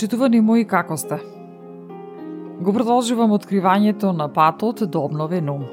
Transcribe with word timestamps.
Почитувани 0.00 0.40
мои, 0.40 0.62
како 0.64 0.96
сте? 0.96 1.18
Го 2.64 2.72
продолжувам 2.72 3.34
откривањето 3.36 4.14
на 4.16 4.30
патот 4.32 4.78
до 4.88 5.02
обновен 5.04 5.50
ум. 5.52 5.66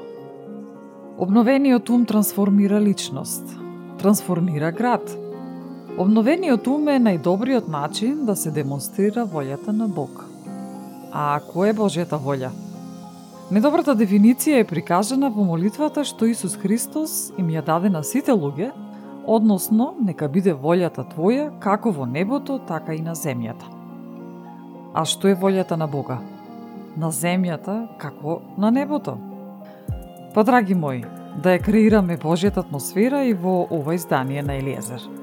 Обновениот 1.16 1.88
ум 1.88 2.04
трансформира 2.04 2.80
личност, 2.80 3.54
трансформира 4.02 4.68
град. 4.72 5.16
Обновениот 5.96 6.68
ум 6.68 6.90
е 6.92 6.98
најдобриот 7.06 7.70
начин 7.72 8.26
да 8.28 8.36
се 8.36 8.52
демонстрира 8.52 9.24
волјата 9.24 9.72
на 9.72 9.88
Бог. 9.88 10.20
А 11.08 11.40
кој 11.48 11.72
е 11.72 11.78
Божјата 11.80 12.20
волја? 12.20 12.52
Недобрата 13.50 13.96
дефиниција 13.96 14.60
е 14.60 14.68
прикажана 14.68 15.32
во 15.32 15.48
молитвата 15.54 16.04
што 16.04 16.28
Исус 16.28 16.60
Христос 16.60 17.32
им 17.38 17.48
ја 17.48 17.64
даде 17.64 17.88
на 17.88 18.04
сите 18.04 18.36
луѓе, 18.36 18.74
односно 19.24 19.94
нека 20.04 20.28
биде 20.28 20.52
волјата 20.52 21.08
Твоја 21.16 21.48
како 21.64 21.96
во 21.96 22.04
небото, 22.04 22.60
така 22.68 22.92
и 22.92 23.00
на 23.00 23.16
земјата. 23.16 23.77
А 24.94 25.04
што 25.04 25.28
е 25.28 25.36
волјата 25.36 25.76
на 25.76 25.86
Бога? 25.86 26.18
На 26.96 27.12
земјата, 27.12 27.86
како 27.98 28.40
на 28.56 28.70
небото? 28.70 29.18
Па, 30.34 30.44
драги 30.44 30.74
мои, 30.74 31.04
да 31.42 31.54
ја 31.56 31.62
креираме 31.62 32.18
Божјата 32.18 32.64
атмосфера 32.64 33.22
и 33.24 33.34
во 33.34 33.66
ова 33.70 33.94
издание 33.94 34.42
на 34.42 34.58
Елиезер. 34.58 35.17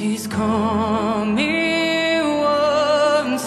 She's 0.00 0.26
coming 0.26 1.36
once 2.38 3.44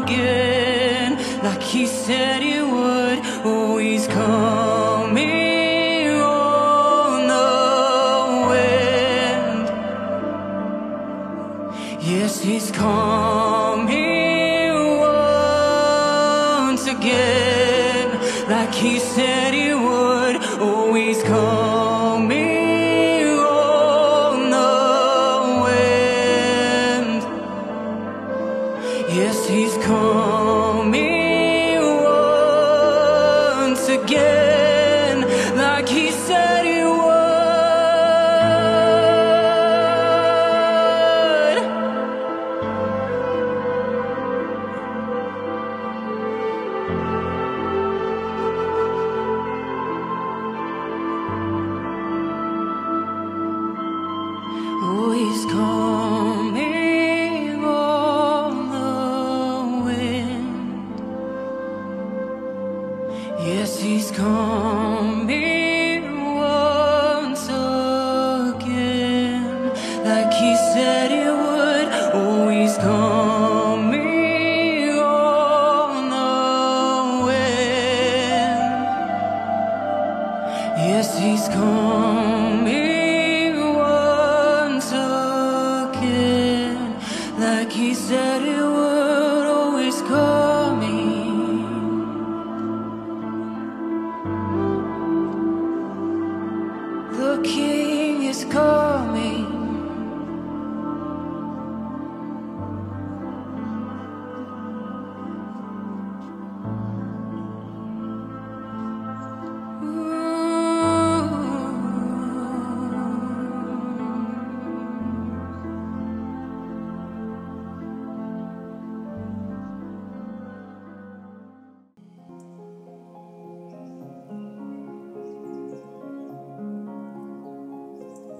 again, 0.00 1.18
like 1.42 1.62
he 1.62 1.84
said. 1.84 2.41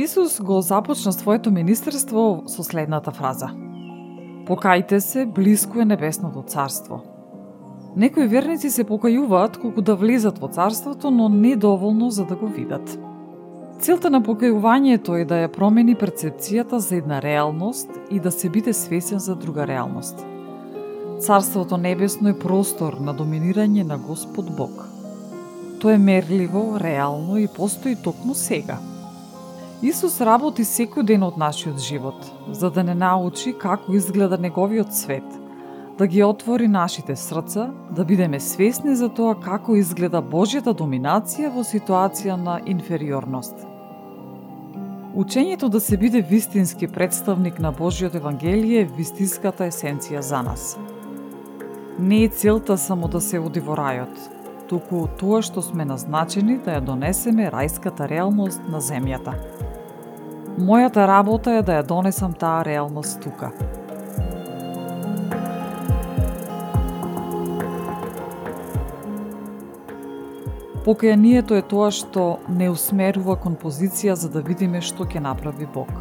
Исус 0.02 0.40
го 0.40 0.60
започна 0.60 1.12
своето 1.12 1.50
министерство 1.50 2.42
со 2.46 2.64
следната 2.66 3.12
фраза. 3.14 3.52
Покајте 4.48 4.98
се, 4.98 5.26
блиску 5.26 5.78
е 5.78 5.84
небесното 5.84 6.42
царство. 6.42 6.98
Некои 7.96 8.26
верници 8.26 8.70
се 8.70 8.82
покајуваат 8.84 9.60
колку 9.62 9.78
да 9.82 9.94
влезат 9.94 10.42
во 10.42 10.50
царството, 10.50 11.10
но 11.10 11.28
не 11.28 11.54
доволно 11.56 12.10
за 12.10 12.24
да 12.24 12.34
го 12.34 12.50
видат. 12.50 12.98
Целта 13.78 14.10
на 14.10 14.18
покајувањето 14.26 15.22
е 15.22 15.24
да 15.24 15.38
ја 15.44 15.54
промени 15.54 15.94
перцепцијата 15.94 16.82
за 16.82 16.96
една 16.96 17.22
реалност 17.22 17.86
и 18.10 18.18
да 18.18 18.32
се 18.34 18.50
биде 18.50 18.72
свесен 18.72 19.18
за 19.18 19.36
друга 19.36 19.66
реалност. 19.66 20.26
Царството 21.20 21.76
небесно 21.76 22.28
е 22.28 22.38
простор 22.38 22.98
на 22.98 23.14
доминирање 23.14 23.86
на 23.86 23.98
Господ 23.98 24.50
Бог. 24.56 24.88
Тоа 25.78 25.94
е 25.94 25.98
мерливо, 25.98 26.80
реално 26.80 27.38
и 27.38 27.46
постои 27.46 27.94
токму 27.96 28.34
сега– 28.34 28.78
Исус 29.82 30.20
работи 30.22 30.62
секој 30.62 31.02
ден 31.02 31.24
од 31.26 31.38
нашиот 31.42 31.80
живот, 31.82 32.26
за 32.54 32.68
да 32.70 32.84
не 32.86 32.94
научи 32.94 33.50
како 33.58 33.96
изгледа 33.98 34.36
неговиот 34.38 34.94
свет, 34.94 35.24
да 35.98 36.06
ги 36.06 36.22
отвори 36.22 36.68
нашите 36.68 37.16
срца, 37.16 37.64
да 37.90 38.04
бидеме 38.04 38.38
свесни 38.40 38.94
за 38.94 39.08
тоа 39.08 39.34
како 39.34 39.74
изгледа 39.74 40.20
Божјата 40.22 40.70
доминација 40.70 41.50
во 41.50 41.64
ситуација 41.66 42.36
на 42.38 42.60
инфериорност. 42.66 43.66
Учењето 45.18 45.68
да 45.68 45.80
се 45.80 45.96
биде 45.96 46.22
вистински 46.22 46.86
представник 46.86 47.58
на 47.58 47.72
Божјото 47.74 48.22
Евангелие 48.22 48.82
е 48.82 48.90
вистинската 48.98 49.66
есенција 49.66 50.20
за 50.20 50.42
нас. 50.42 50.78
Не 51.98 52.22
е 52.24 52.28
целта 52.28 52.78
само 52.78 53.08
да 53.08 53.20
се 53.20 53.42
оди 53.42 53.60
во 53.60 53.74
рајот, 53.74 54.14
туку 54.70 55.08
тоа 55.18 55.42
што 55.42 55.58
сме 55.62 55.84
назначени 55.84 56.60
да 56.62 56.78
ја 56.78 56.86
донесеме 56.86 57.50
рајската 57.50 58.06
реалност 58.06 58.62
на 58.70 58.78
земјата. 58.78 59.34
Мојата 60.62 61.06
работа 61.06 61.58
е 61.58 61.62
да 61.62 61.80
ја 61.80 61.86
донесам 61.86 62.32
таа 62.38 62.64
реалност 62.64 63.20
тука– 63.20 63.50
Покајанието 70.82 71.54
е 71.54 71.62
тоа 71.62 71.92
што 71.94 72.22
не 72.50 72.66
усмерува 72.66 73.36
кон 73.38 73.54
позиција 73.54 74.16
за 74.18 74.26
да 74.34 74.40
видиме 74.42 74.80
што 74.82 75.04
ќе 75.06 75.20
направи 75.22 75.68
Бог. 75.74 75.92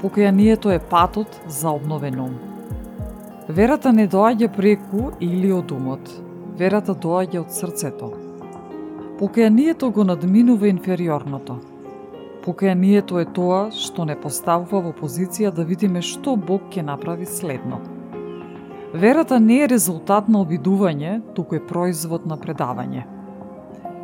Покајанието 0.00 0.72
е 0.72 0.78
патот 0.92 1.36
за 1.46 1.74
обновен 1.76 2.16
ум. 2.20 2.38
Верата 3.48 3.92
не 3.92 4.06
доаѓа 4.08 4.48
преку 4.56 5.10
или 5.20 5.52
од 5.52 5.74
умот. 5.76 6.08
Верата 6.56 6.94
доаѓа 6.94 7.42
од 7.42 7.52
срцето. 7.52 8.08
Покајанието 9.20 9.92
го 9.92 10.08
надминува 10.08 10.72
инфериорното. 10.72 11.58
Покајанието 12.42 13.20
е 13.22 13.26
тоа 13.30 13.68
што 13.70 14.02
не 14.02 14.16
поставува 14.18 14.80
во 14.82 14.90
позиција 14.98 15.52
да 15.54 15.62
видиме 15.62 16.00
што 16.02 16.32
Бог 16.34 16.72
ќе 16.74 16.82
направи 16.82 17.26
следно. 17.26 17.78
Верата 18.92 19.38
не 19.40 19.60
е 19.62 19.68
резултат 19.70 20.26
на 20.28 20.40
обидување, 20.42 21.20
туку 21.36 21.54
е 21.54 21.60
производ 21.66 22.26
на 22.26 22.36
предавање. 22.36 23.04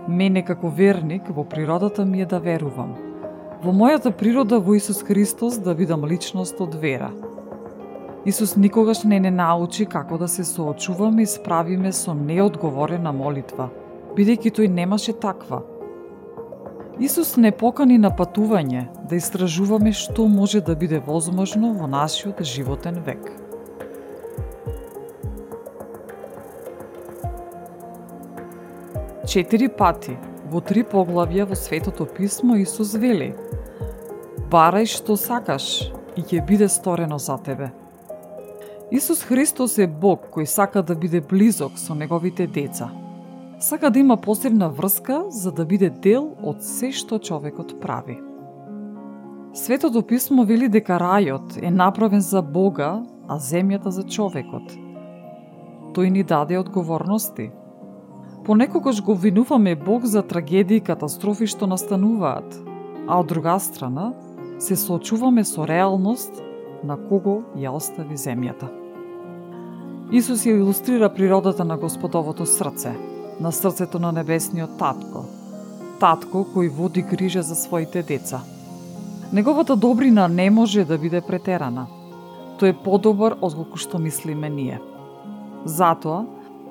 Мене 0.09 0.45
како 0.47 0.71
верник 0.71 1.27
во 1.35 1.45
природата 1.45 2.05
ми 2.07 2.23
е 2.23 2.27
да 2.31 2.39
верувам. 2.39 2.93
Во 3.65 3.75
мојата 3.75 4.13
природа 4.15 4.61
во 4.63 4.77
Исус 4.79 5.03
Христос 5.03 5.59
да 5.59 5.75
видам 5.75 6.07
личност 6.07 6.61
од 6.61 6.77
вера. 6.79 7.11
Исус 8.25 8.55
никогаш 8.57 9.03
не 9.05 9.19
не 9.21 9.31
научи 9.31 9.87
како 9.87 10.19
да 10.19 10.29
се 10.29 10.45
соочуваме 10.45 11.23
и 11.23 11.27
справиме 11.27 11.93
со 11.93 12.15
неодговорена 12.15 13.13
молитва, 13.13 13.69
бидејќи 14.15 14.55
тој 14.55 14.71
немаше 14.79 15.13
таква. 15.19 15.63
Исус 17.01 17.37
не 17.37 17.53
покани 17.55 17.95
на 18.03 18.11
патување 18.11 18.81
да 19.07 19.15
истражуваме 19.15 19.93
што 19.95 20.25
може 20.27 20.61
да 20.67 20.75
биде 20.75 20.99
возможно 20.99 21.71
во 21.79 21.87
нашиот 21.87 22.43
животен 22.43 22.99
век. 23.07 23.23
Четири 29.29 29.69
пати 29.69 30.19
во 30.51 30.59
три 30.61 30.83
поглавја 30.83 31.47
во 31.47 31.55
Светото 31.55 32.07
Писмо 32.19 32.59
Исус 32.67 32.97
вели 32.99 33.31
Барај 34.51 34.91
што 34.91 35.15
сакаш 35.15 35.93
и 36.17 36.23
ќе 36.23 36.47
биде 36.47 36.69
сторено 36.69 37.19
за 37.19 37.39
тебе. 37.39 37.71
Исус 38.91 39.23
Христос 39.23 39.79
е 39.79 39.87
Бог 39.87 40.33
кој 40.35 40.51
сака 40.51 40.83
да 40.83 40.99
биде 40.99 41.21
близок 41.21 41.79
со 41.79 41.95
неговите 41.95 42.47
деца. 42.47 42.91
Сака 43.61 43.91
да 43.91 43.99
има 43.99 44.17
посебна 44.17 44.69
врска 44.71 45.25
за 45.29 45.53
да 45.53 45.67
биде 45.67 45.91
дел 45.91 46.31
од 46.43 46.63
се 46.63 46.93
што 46.93 47.19
човекот 47.19 47.81
прави. 47.81 48.19
Светото 49.55 50.03
писмо 50.03 50.45
вели 50.45 50.69
дека 50.69 50.99
рајот 51.01 51.59
е 51.63 51.71
направен 51.71 52.21
за 52.21 52.43
Бога, 52.43 53.03
а 53.29 53.39
земјата 53.39 53.89
за 53.89 54.03
човекот. 54.03 54.71
Тој 55.95 56.11
ни 56.11 56.23
даде 56.23 56.59
одговорности– 56.59 57.51
Понекогаш 58.49 59.03
го 59.03 59.15
винуваме 59.15 59.75
Бог 59.75 60.05
за 60.05 60.23
трагедии 60.23 60.77
и 60.77 60.81
катастрофи 60.81 61.45
што 61.47 61.67
настануваат, 61.69 62.55
а 63.05 63.19
од 63.21 63.27
друга 63.29 63.59
страна 63.61 64.15
се 64.59 64.77
соочуваме 64.77 65.45
со 65.45 65.67
реалност 65.69 66.33
на 66.81 66.97
кого 66.97 67.43
ја 67.53 67.75
остави 67.77 68.17
земјата. 68.17 68.71
Исус 70.13 70.47
ја 70.49 70.57
илустрира 70.57 71.13
природата 71.13 71.65
на 71.65 71.77
Господовото 71.77 72.47
срце, 72.47 72.95
на 73.41 73.53
срцето 73.53 73.99
на 73.99 74.13
небесниот 74.13 74.79
татко, 74.79 75.25
татко 76.01 76.45
кој 76.55 76.71
води 76.71 77.03
грижа 77.03 77.43
за 77.43 77.55
своите 77.55 78.03
деца. 78.03 78.41
Неговата 79.33 79.77
добрина 79.77 80.29
не 80.29 80.51
може 80.51 80.85
да 80.85 80.99
биде 80.99 81.21
претерана. 81.21 81.87
Тој 82.59 82.73
е 82.73 82.79
подобар 82.85 83.37
од 83.41 83.55
колку 83.55 83.79
што 83.79 83.99
мислиме 83.99 84.49
ние. 84.51 84.81
Затоа, 85.65 86.25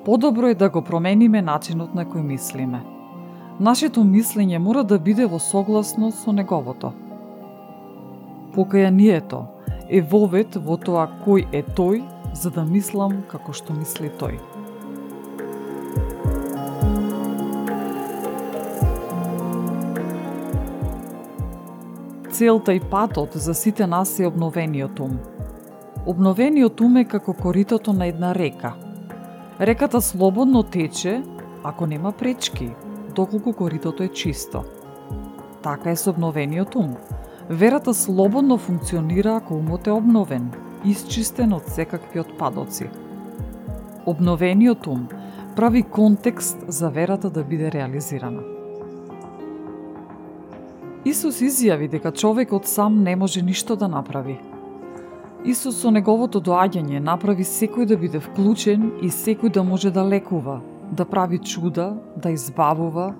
подобро 0.04 0.48
е 0.48 0.54
да 0.54 0.68
го 0.68 0.82
промениме 0.82 1.42
начинот 1.42 1.94
на 1.94 2.04
кој 2.04 2.22
мислиме. 2.22 2.82
Нашето 3.60 4.04
мислење 4.04 4.58
мора 4.58 4.84
да 4.84 4.98
биде 4.98 5.26
во 5.26 5.38
согласно 5.38 6.10
со 6.12 6.32
неговото. 6.32 6.92
Покајанието 8.54 9.46
е 9.88 10.02
вовет 10.02 10.56
во 10.56 10.76
тоа 10.76 11.08
кој 11.24 11.48
е 11.52 11.62
тој, 11.62 12.02
за 12.34 12.50
да 12.50 12.64
мислам 12.64 13.22
како 13.30 13.52
што 13.52 13.72
мисли 13.72 14.12
тој. 14.20 14.38
Целта 22.38 22.72
и 22.72 22.80
патот 22.80 23.32
за 23.32 23.54
сите 23.54 23.86
нас 23.86 24.20
е 24.20 24.26
обновениот 24.26 25.00
ум. 25.00 25.18
Обновениот 26.06 26.80
ум 26.80 26.96
е 26.96 27.04
како 27.04 27.32
коритото 27.34 27.92
на 27.92 28.06
една 28.06 28.34
река– 28.34 28.74
Реката 29.60 30.00
слободно 30.00 30.62
тече 30.62 31.22
ако 31.64 31.86
нема 31.86 32.12
пречки, 32.12 32.70
доколку 33.14 33.52
коритото 33.52 34.02
е 34.02 34.08
чисто. 34.08 34.64
Така 35.62 35.90
е 35.90 35.96
со 35.96 36.10
обновениот 36.10 36.74
ум. 36.74 36.96
Верата 37.50 37.94
слободно 37.94 38.58
функционира 38.58 39.36
ако 39.36 39.54
умот 39.54 39.86
е 39.86 39.90
обновен, 39.90 40.50
исчистен 40.84 41.52
од 41.52 41.66
секакви 41.66 42.20
отпадоци. 42.20 42.90
Обновениот 44.06 44.86
ум 44.86 45.08
прави 45.56 45.82
контекст 45.82 46.64
за 46.68 46.90
верата 46.90 47.30
да 47.30 47.44
биде 47.44 47.72
реализирана. 47.72 48.57
Исус 51.04 51.40
изјави 51.40 51.88
дека 51.88 52.12
човекот 52.12 52.66
сам 52.66 53.02
не 53.02 53.16
може 53.16 53.42
ништо 53.42 53.76
да 53.76 53.88
направи, 53.88 54.38
Исус 55.46 55.76
со 55.78 55.90
неговото 55.94 56.40
доаѓање 56.42 56.98
направи 56.98 57.44
секој 57.46 57.86
да 57.86 57.96
биде 57.96 58.18
вклучен 58.18 58.88
и 59.06 59.10
секој 59.14 59.52
да 59.54 59.62
може 59.62 59.92
да 59.94 60.02
лекува, 60.02 60.58
да 60.90 61.04
прави 61.04 61.38
чуда, 61.38 61.94
да 62.16 62.30
избавува, 62.30 63.14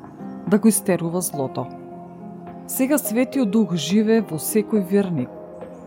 да 0.51 0.59
го 0.59 0.69
истерува 0.69 1.21
злото. 1.21 1.67
Сега 2.67 2.99
Светиот 2.99 3.51
Дух 3.51 3.75
живе 3.75 4.21
во 4.21 4.37
секој 4.37 4.83
верник 4.91 5.31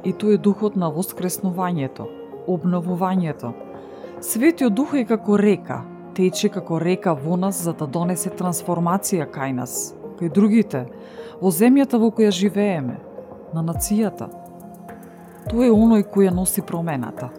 и 0.07 0.13
тој 0.13 0.39
е 0.39 0.41
духот 0.41 0.79
на 0.79 0.87
воскреснувањето, 0.87 2.07
обновувањето. 2.47 3.51
Светиот 4.21 4.73
Дух 4.73 4.95
е 4.95 5.03
како 5.05 5.37
река, 5.37 5.83
тече 6.15 6.49
како 6.49 6.79
река 6.79 7.11
во 7.13 7.35
нас 7.35 7.59
за 7.59 7.73
да 7.73 7.85
донесе 7.87 8.31
трансформација 8.31 9.27
кај 9.27 9.51
нас, 9.51 9.93
кај 10.21 10.31
другите, 10.31 10.85
во 11.41 11.49
земјата 11.49 11.97
во 11.97 12.13
која 12.13 12.31
живееме, 12.31 13.01
на 13.51 13.65
нацијата– 13.65 14.29
Тоа 15.49 15.65
е 15.65 15.73
оној 15.73 16.03
кој 16.05 16.27
ја 16.29 16.31
носи 16.35 16.61
промената. 16.61 17.31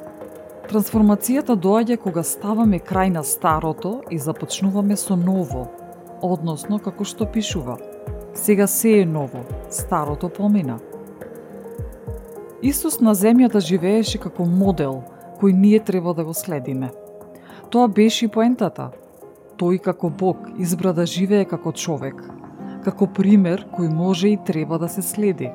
Трансформацијата 0.67 1.55
доаѓа 1.57 1.97
кога 2.03 2.25
ставаме 2.27 2.81
крај 2.83 3.13
на 3.15 3.23
старото 3.23 4.01
и 4.11 4.19
започнуваме 4.19 4.97
со 4.97 5.17
ново, 5.17 5.69
односно 6.23 6.81
како 6.83 7.07
што 7.07 7.29
пишува. 7.31 7.79
Сега 8.35 8.67
се 8.67 8.99
е 9.01 9.07
ново, 9.07 9.45
старото 9.71 10.29
помина. 10.29 10.81
Исус 12.63 13.01
на 13.01 13.15
земјата 13.15 13.61
живееше 13.61 14.19
како 14.19 14.45
модел 14.45 15.03
кој 15.41 15.55
ние 15.55 15.81
треба 15.81 16.15
да 16.15 16.25
го 16.25 16.35
следиме. 16.35 16.91
Тоа 17.71 17.89
беше 17.89 18.27
и 18.27 18.29
поентата. 18.29 18.91
Тој 19.59 19.79
како 19.79 20.11
Бог 20.11 20.49
избра 20.59 20.93
да 20.93 21.07
живее 21.07 21.45
како 21.45 21.73
човек, 21.73 22.19
како 22.85 23.07
пример 23.07 23.67
кој 23.73 23.89
може 23.95 24.29
и 24.29 24.39
треба 24.45 24.79
да 24.79 24.89
се 24.89 25.03
следи. 25.03 25.51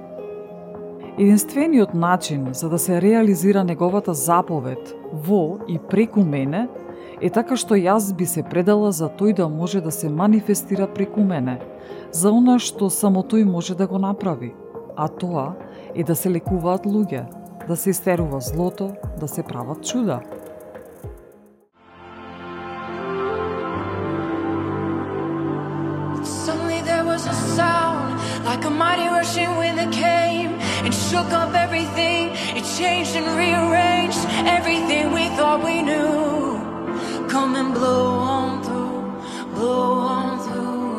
Единствениот 1.18 1.94
начин 1.94 2.48
за 2.54 2.70
да 2.70 2.80
се 2.80 3.02
реализира 3.02 3.64
неговата 3.64 4.14
заповед 4.14 4.96
во 5.14 5.58
и 5.68 5.80
преку 5.80 6.24
мене 6.24 6.68
е 7.22 7.30
така 7.30 7.58
што 7.58 7.74
јас 7.74 8.14
би 8.14 8.26
се 8.26 8.44
предала 8.44 8.92
за 8.92 9.10
тој 9.10 9.34
да 9.36 9.48
може 9.50 9.82
да 9.82 9.92
се 9.92 10.10
манифестира 10.10 10.88
преку 10.88 11.24
мене, 11.26 11.60
за 12.12 12.32
она 12.32 12.60
што 12.60 12.90
само 12.90 13.24
тој 13.24 13.44
може 13.50 13.76
да 13.76 13.88
го 13.88 13.98
направи, 13.98 14.54
а 14.96 15.08
тоа 15.08 15.56
е 15.96 16.04
да 16.04 16.16
се 16.16 16.30
лекуваат 16.30 16.86
луѓе, 16.86 17.26
да 17.68 17.76
се 17.76 17.90
истерува 17.90 18.40
злото, 18.40 18.92
да 19.20 19.28
се 19.28 19.44
прават 19.44 19.84
чуда. 19.84 20.22
Like 28.48 28.64
a 28.64 28.70
mighty 28.70 29.08
rushing 29.08 29.58
wind 29.58 29.78
that 29.78 29.92
came 29.92 30.52
and 30.86 30.94
shook 30.94 31.30
up 31.42 31.54
everything. 31.54 32.30
It 32.56 32.64
changed 32.80 33.14
and 33.20 33.28
rearranged 33.42 34.24
everything 34.58 35.12
we 35.12 35.28
thought 35.36 35.62
we 35.66 35.82
knew. 35.82 37.28
Come 37.28 37.56
and 37.56 37.74
blow 37.74 38.06
on 38.38 38.64
through, 38.64 39.02
blow 39.54 40.00
on 40.16 40.40
through. 40.46 40.94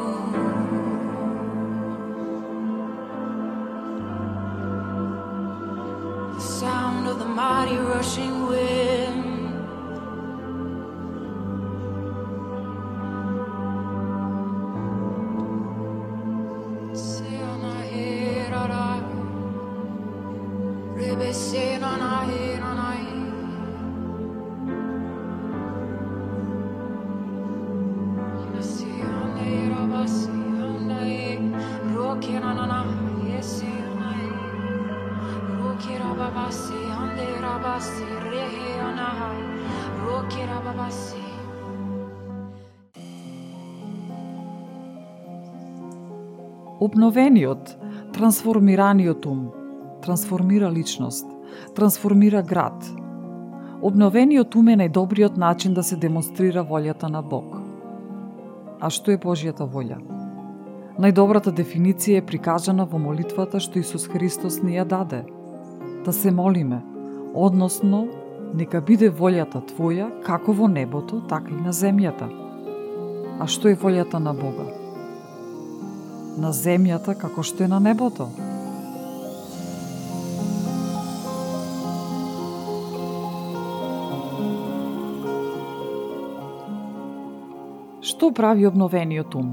The 6.35 6.41
sound 6.41 7.09
of 7.09 7.19
the 7.19 7.31
mighty 7.41 7.79
rushing 7.79 8.47
wind. 8.47 8.88
Обновениот, 46.89 47.77
трансформираниот 48.15 49.27
ум, 49.27 49.51
трансформира 50.03 50.71
личност, 50.73 51.27
трансформира 51.77 52.43
град. 52.43 52.87
Обновениот 53.83 54.57
ум 54.57 54.71
е 54.73 54.77
најдобриот 54.81 55.37
начин 55.37 55.75
да 55.77 55.85
се 55.85 55.99
демонстрира 56.01 56.65
волјата 56.65 57.11
на 57.13 57.21
Бог. 57.21 57.59
А 58.81 58.89
што 58.89 59.13
е 59.13 59.21
Божјата 59.21 59.69
волја? 59.69 60.01
Најдобрата 60.97 61.53
дефиниција 61.61 62.23
е 62.23 62.27
прикажана 62.33 62.89
во 62.89 62.97
молитвата 63.05 63.61
што 63.61 63.85
Исус 63.85 64.09
Христос 64.09 64.63
ни 64.63 64.81
ја 64.81 64.89
даде. 64.89 65.23
Да 66.09 66.13
се 66.13 66.33
молиме, 66.33 66.81
односно, 67.35 68.07
нека 68.55 68.81
биде 68.81 69.13
волјата 69.13 69.61
Твоја 69.75 70.09
како 70.25 70.57
во 70.57 70.73
небото, 70.73 71.21
така 71.29 71.53
и 71.53 71.61
на 71.69 71.77
земјата. 71.85 72.33
А 73.39 73.45
што 73.45 73.69
е 73.69 73.77
волјата 73.77 74.25
на 74.25 74.33
Бога? 74.33 74.78
На 76.39 76.53
земјата 76.55 77.15
како 77.19 77.43
што 77.43 77.65
е 77.65 77.69
на 77.69 77.81
небото. 77.83 78.29
Што 88.09 88.31
прави 88.35 88.67
обновениот 88.67 89.35
ум? 89.35 89.51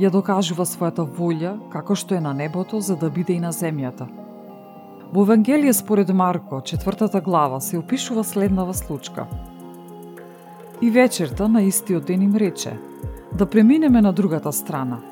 Ја 0.00 0.08
докажува 0.12 0.64
својата 0.68 1.04
волја 1.04 1.56
како 1.72 1.96
што 1.96 2.16
е 2.16 2.20
на 2.24 2.32
небото 2.36 2.80
за 2.80 2.96
да 2.96 3.10
биде 3.10 3.36
и 3.36 3.40
на 3.40 3.52
земјата. 3.52 4.08
Во 5.12 5.24
Евангелие 5.26 5.72
според 5.72 6.08
Марко, 6.08 6.60
четвртата 6.64 7.20
глава, 7.20 7.60
се 7.60 7.78
опишува 7.78 8.24
следнава 8.24 8.74
случка. 8.74 9.26
И 10.80 10.90
вечерта 10.90 11.48
на 11.48 11.62
истиот 11.62 12.04
ден 12.04 12.22
им 12.22 12.36
рече, 12.36 12.78
да 13.38 13.46
преминеме 13.46 14.00
на 14.00 14.12
другата 14.12 14.52
страна– 14.52 15.00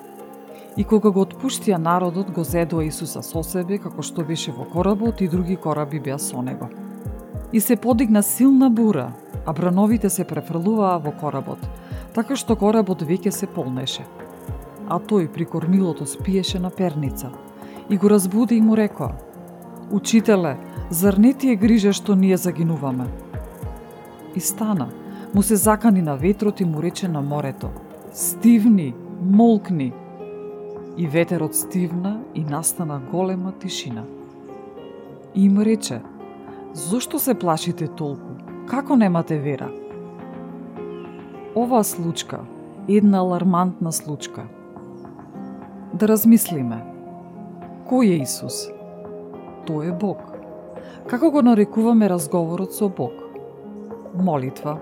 И 0.76 0.84
кога 0.84 1.10
го 1.10 1.24
отпуштија 1.24 1.78
народот, 1.78 2.30
го 2.30 2.44
зедоа 2.44 2.84
Исуса 2.84 3.22
со 3.22 3.42
себе, 3.42 3.78
како 3.78 4.02
што 4.02 4.24
беше 4.24 4.52
во 4.52 4.64
коработ 4.64 5.20
и 5.20 5.28
други 5.28 5.56
кораби 5.56 6.00
беа 6.00 6.18
со 6.18 6.42
него. 6.42 6.68
И 7.52 7.60
се 7.60 7.76
подигна 7.76 8.22
силна 8.22 8.70
бура, 8.70 9.12
а 9.46 9.52
брановите 9.52 10.10
се 10.10 10.24
префрлуваа 10.24 10.98
во 10.98 11.12
коработ, 11.12 11.58
така 12.14 12.36
што 12.36 12.56
коработ 12.56 13.02
веќе 13.02 13.30
се 13.30 13.46
полнеше. 13.46 14.06
А 14.88 14.98
тој 14.98 15.28
при 15.32 15.44
кормилото 15.44 16.06
спиеше 16.06 16.58
на 16.58 16.70
перница 16.70 17.30
и 17.88 17.96
го 17.96 18.10
разбуди 18.10 18.56
и 18.56 18.60
му 18.60 18.76
рекоа: 18.76 19.12
Учителе, 19.90 20.56
зар 20.90 21.14
не 21.14 21.34
ти 21.34 21.50
е 21.50 21.56
грижа 21.56 21.92
што 21.92 22.14
ние 22.14 22.36
загинуваме? 22.36 23.06
И 24.34 24.40
стана, 24.40 24.88
му 25.34 25.42
се 25.42 25.56
закани 25.56 26.02
на 26.02 26.16
ветрот 26.16 26.60
и 26.60 26.64
му 26.64 26.82
рече 26.82 27.08
на 27.08 27.20
морето: 27.20 27.70
Стивни, 28.12 28.94
молкни, 29.22 29.92
и 30.96 31.06
ветерот 31.06 31.54
стивна 31.54 32.20
и 32.34 32.44
настана 32.44 33.00
голема 33.10 33.52
тишина. 33.52 34.04
И 35.34 35.44
им 35.44 35.58
рече, 35.58 36.02
зошто 36.74 37.18
се 37.18 37.34
плашите 37.34 37.88
толку? 37.88 38.34
Како 38.66 38.96
немате 38.96 39.38
вера? 39.38 39.70
Оваа 41.56 41.84
случка 41.84 42.40
една 42.88 43.18
алармантна 43.18 43.92
случка. 43.92 44.44
Да 45.94 46.08
размислиме. 46.08 46.82
Кој 47.90 48.14
е 48.14 48.22
Исус? 48.22 48.68
Тој 49.66 49.90
е 49.90 49.96
Бог. 49.98 50.22
Како 51.10 51.30
го 51.30 51.42
нарекуваме 51.42 52.08
разговорот 52.08 52.74
со 52.74 52.88
Бог? 52.88 53.12
Молитва, 54.14 54.78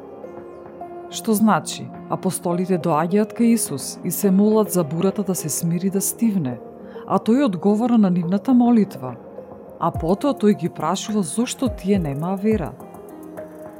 Што 1.08 1.32
значи, 1.32 1.86
апостолите 2.12 2.76
доаѓаат 2.84 3.32
кај 3.32 3.54
Исус 3.56 3.96
и 4.04 4.10
се 4.12 4.30
молат 4.30 4.72
за 4.72 4.84
бурата 4.84 5.22
да 5.24 5.34
се 5.34 5.48
смири 5.48 5.88
да 5.90 6.02
стивне, 6.04 6.58
а 7.06 7.16
тој 7.16 7.46
одговора 7.46 7.96
на 7.98 8.10
нивната 8.10 8.52
молитва. 8.52 9.14
А 9.80 9.90
потоа 9.90 10.36
тој 10.36 10.58
ги 10.60 10.68
прашува 10.68 11.22
зошто 11.22 11.70
тие 11.72 11.98
немаа 11.98 12.36
вера. 12.36 12.74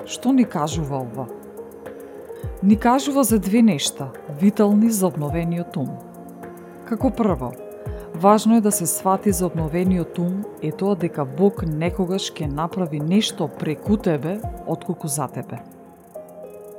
Што 0.07 0.33
ни 0.33 0.49
кажува 0.49 1.05
ова? 1.05 1.29
Ни 2.63 2.77
кажува 2.81 3.25
за 3.25 3.39
две 3.39 3.63
нешта, 3.63 4.09
витални 4.41 4.89
за 4.91 5.07
обновениот 5.13 5.77
ум. 5.77 5.91
Како 6.89 7.11
прво, 7.11 7.53
важно 8.15 8.57
е 8.57 8.65
да 8.65 8.73
се 8.73 8.87
свати 8.87 9.33
за 9.33 9.47
обновениот 9.47 10.19
ум 10.19 10.45
е 10.63 10.73
тоа 10.73 10.97
дека 10.97 11.29
Бог 11.29 11.61
некогаш 11.67 12.33
ќе 12.33 12.49
направи 12.49 13.01
нешто 13.01 13.51
преку 13.59 13.97
тебе, 13.97 14.41
отколку 14.67 15.09
за 15.09 15.29
тебе. 15.29 15.61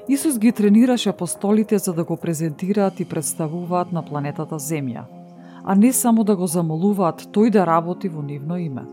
Исус 0.10 0.39
ги 0.39 0.51
тренираше 0.51 1.10
апостолите 1.10 1.78
за 1.78 1.94
да 1.94 2.04
го 2.04 2.18
презентираат 2.18 3.00
и 3.00 3.06
представуваат 3.06 3.92
на 3.92 4.01
планетата 4.06 4.56
Земја, 4.56 5.04
а 5.63 5.75
не 5.75 5.94
само 5.94 6.24
да 6.24 6.36
го 6.36 6.48
замолуваат 6.48 7.28
тој 7.30 7.51
да 7.54 7.66
работи 7.66 8.10
во 8.10 8.24
нивно 8.25 8.58
име. 8.58 8.88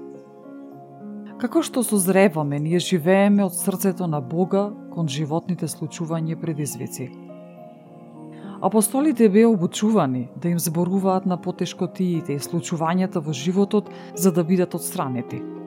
Како 1.40 1.62
што 1.62 1.80
созреваме, 1.82 2.60
ние 2.60 2.78
живееме 2.78 3.48
од 3.48 3.56
срцето 3.56 4.06
на 4.06 4.20
Бога 4.20 4.68
кон 4.92 5.08
животните 5.08 5.72
случувања 5.72 6.36
и 6.36 6.40
предизвици. 6.40 7.08
Апостолите 8.60 9.28
беа 9.28 9.48
обучувани 9.48 10.28
да 10.36 10.48
им 10.48 10.58
зборуваат 10.58 11.26
на 11.26 11.40
потешкотиите 11.40 12.36
и 12.36 12.44
случувањата 12.44 13.24
во 13.24 13.32
животот 13.32 13.88
за 14.14 14.32
да 14.32 14.44
бидат 14.44 14.74
отстранети– 14.74 15.40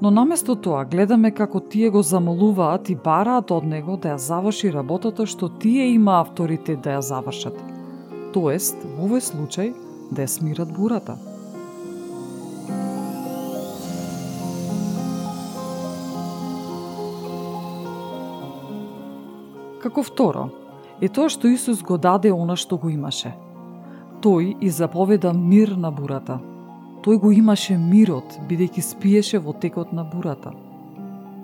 Но 0.00 0.10
наместо 0.10 0.54
тоа 0.60 0.84
гледаме 0.84 1.30
како 1.32 1.60
тие 1.72 1.88
го 1.90 2.02
замолуваат 2.04 2.90
и 2.92 2.94
бараат 3.04 3.50
од 3.50 3.64
него 3.64 3.96
да 3.96 4.12
ја 4.12 4.18
заврши 4.20 4.68
работата 4.72 5.24
што 5.26 5.48
тие 5.48 5.86
има 5.94 6.18
авторитет 6.20 6.82
да 6.84 6.98
ја 6.98 7.00
завршат. 7.00 7.56
Тоест, 8.34 8.76
во 8.84 9.08
овој 9.08 9.24
случај, 9.24 9.72
да 10.12 10.26
ја 10.26 10.28
смират 10.28 10.74
бурата. 10.76 11.16
Како 19.80 20.02
второ, 20.04 20.50
е 21.00 21.08
тоа 21.08 21.32
што 21.32 21.48
Исус 21.48 21.80
го 21.80 21.96
даде 21.96 22.34
она 22.34 22.56
што 22.56 22.76
го 22.76 22.92
имаше. 22.92 23.32
Тој 24.20 24.58
и 24.60 24.68
заповеда 24.68 25.32
мир 25.32 25.72
на 25.72 25.90
бурата– 25.90 26.38
Тој 27.06 27.20
го 27.22 27.28
имаше 27.30 27.76
мирот, 27.78 28.32
бидејќи 28.48 28.82
спиеше 28.82 29.38
во 29.38 29.52
текот 29.62 29.92
на 29.94 30.02
бурата. 30.02 30.50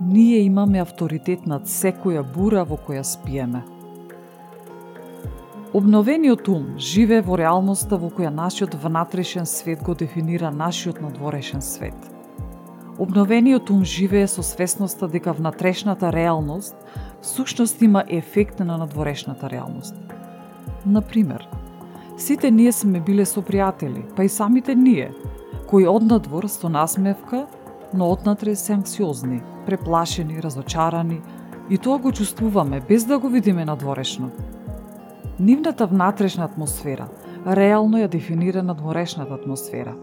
Ние 0.02 0.40
имаме 0.42 0.80
авторитет 0.82 1.44
над 1.46 1.68
секоја 1.70 2.24
бура 2.26 2.64
во 2.66 2.74
која 2.74 3.04
спиеме. 3.06 3.60
Обновениот 5.72 6.48
ум 6.50 6.64
живее 6.82 7.22
во 7.22 7.38
реалноста 7.38 7.94
во 7.94 8.10
која 8.10 8.32
нашиот 8.34 8.74
внатрешен 8.74 9.46
свет 9.46 9.84
го 9.86 9.94
дефинира 9.94 10.50
нашиот 10.50 10.98
надворешен 11.00 11.62
свет. 11.62 12.10
Обновениот 12.98 13.70
ум 13.70 13.84
живее 13.84 14.26
со 14.26 14.42
свесноста 14.42 15.06
дека 15.06 15.32
внатрешната 15.32 16.10
реалност 16.12 16.74
всушност 17.20 17.82
има 17.82 18.02
ефект 18.08 18.58
на 18.58 18.78
надворешната 18.78 19.50
реалност. 19.50 19.94
Например, 20.86 21.48
сите 22.18 22.50
ние 22.50 22.72
сме 22.72 23.00
биле 23.00 23.22
со 23.22 23.46
пријатели, 23.46 24.02
па 24.16 24.24
и 24.24 24.28
самите 24.28 24.74
ние– 24.74 25.12
кои 25.72 25.86
однадвор 25.88 26.44
со 26.48 26.68
насмевка, 26.68 27.46
но 27.94 28.10
однатре 28.10 28.56
се 28.56 28.72
анксиозни, 28.72 29.42
преплашени, 29.66 30.42
разочарани, 30.42 31.20
и 31.70 31.78
тоа 31.78 31.98
го 31.98 32.12
чувствуваме 32.12 32.82
без 32.88 33.04
да 33.04 33.18
го 33.18 33.28
видиме 33.28 33.64
надворешно. 33.64 34.30
Нивната 35.40 35.86
внатрешна 35.86 36.44
атмосфера, 36.44 37.08
реално 37.46 37.96
ја 38.04 38.08
дефинира 38.08 38.62
надворешната 38.62 39.34
атмосфера. 39.34 39.94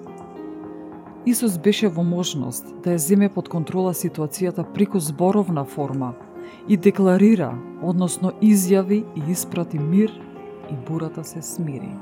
Исус 1.26 1.58
беше 1.58 1.88
во 1.88 2.02
можност 2.04 2.66
да 2.84 2.98
ја 2.98 2.98
земе 2.98 3.30
под 3.30 3.50
контрола 3.50 3.94
ситуацијата 3.94 4.66
преку 4.74 4.98
зборовна 5.00 5.66
форма 5.66 6.16
и 6.68 6.78
декларира, 6.78 7.54
односно 7.84 8.34
изјави 8.42 9.06
и 9.16 9.32
испрати 9.32 9.80
мир 9.80 10.10
и 10.72 10.74
бурата 10.88 11.24
се 11.24 11.42
смири. 11.42 11.94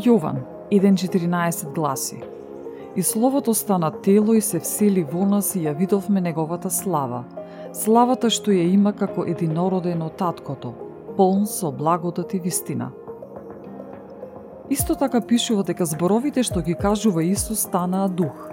Јован 0.00 0.38
1.14 0.70 1.74
гласи 1.74 2.22
И 2.96 3.02
Словото 3.02 3.54
стана 3.54 3.90
тело 3.90 4.34
и 4.34 4.40
се 4.40 4.60
всели 4.60 5.02
во 5.04 5.26
нас 5.28 5.52
и 5.56 5.60
ја 5.66 5.74
видовме 5.76 6.20
неговата 6.20 6.70
слава, 6.70 7.24
славата 7.72 8.30
што 8.30 8.50
ја 8.50 8.64
има 8.72 8.92
како 8.96 9.26
единороден 9.28 10.00
од 10.02 10.16
таткото, 10.16 10.72
полн 11.16 11.44
со 11.46 11.70
благодат 11.70 12.34
и 12.34 12.40
вистина. 12.40 12.90
Исто 14.70 14.96
така 14.96 15.20
пишува 15.20 15.66
дека 15.68 15.84
зборовите 15.84 16.42
што 16.42 16.64
ги 16.64 16.74
кажува 16.74 17.22
Исус 17.22 17.66
станаа 17.68 18.08
дух. 18.08 18.48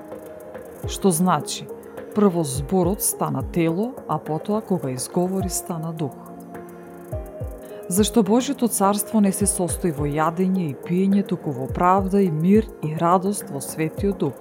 Што 0.88 1.12
значи, 1.12 1.68
прво 2.16 2.44
зборот 2.44 3.02
стана 3.02 3.44
тело, 3.56 3.94
а 4.08 4.20
потоа 4.20 4.62
кога 4.62 4.92
изговори 4.92 5.50
стана 5.50 5.94
дух. 5.94 6.27
Зашто 7.90 8.20
Божјото 8.20 8.68
царство 8.68 9.22
не 9.24 9.32
се 9.32 9.46
состои 9.48 9.94
во 9.96 10.04
јадење 10.12 10.66
и 10.70 10.76
пиење, 10.76 11.22
туку 11.24 11.54
во 11.56 11.68
правда 11.72 12.20
и 12.20 12.28
мир 12.28 12.68
и 12.84 12.92
радост 13.00 13.48
во 13.48 13.62
Светиот 13.64 14.18
Дух. 14.20 14.36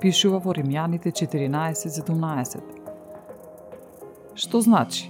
Пишува 0.00 0.42
во 0.44 0.52
Римјаните 0.52 1.08
14:17. 1.08 2.60
Што 4.34 4.60
значи? 4.60 5.08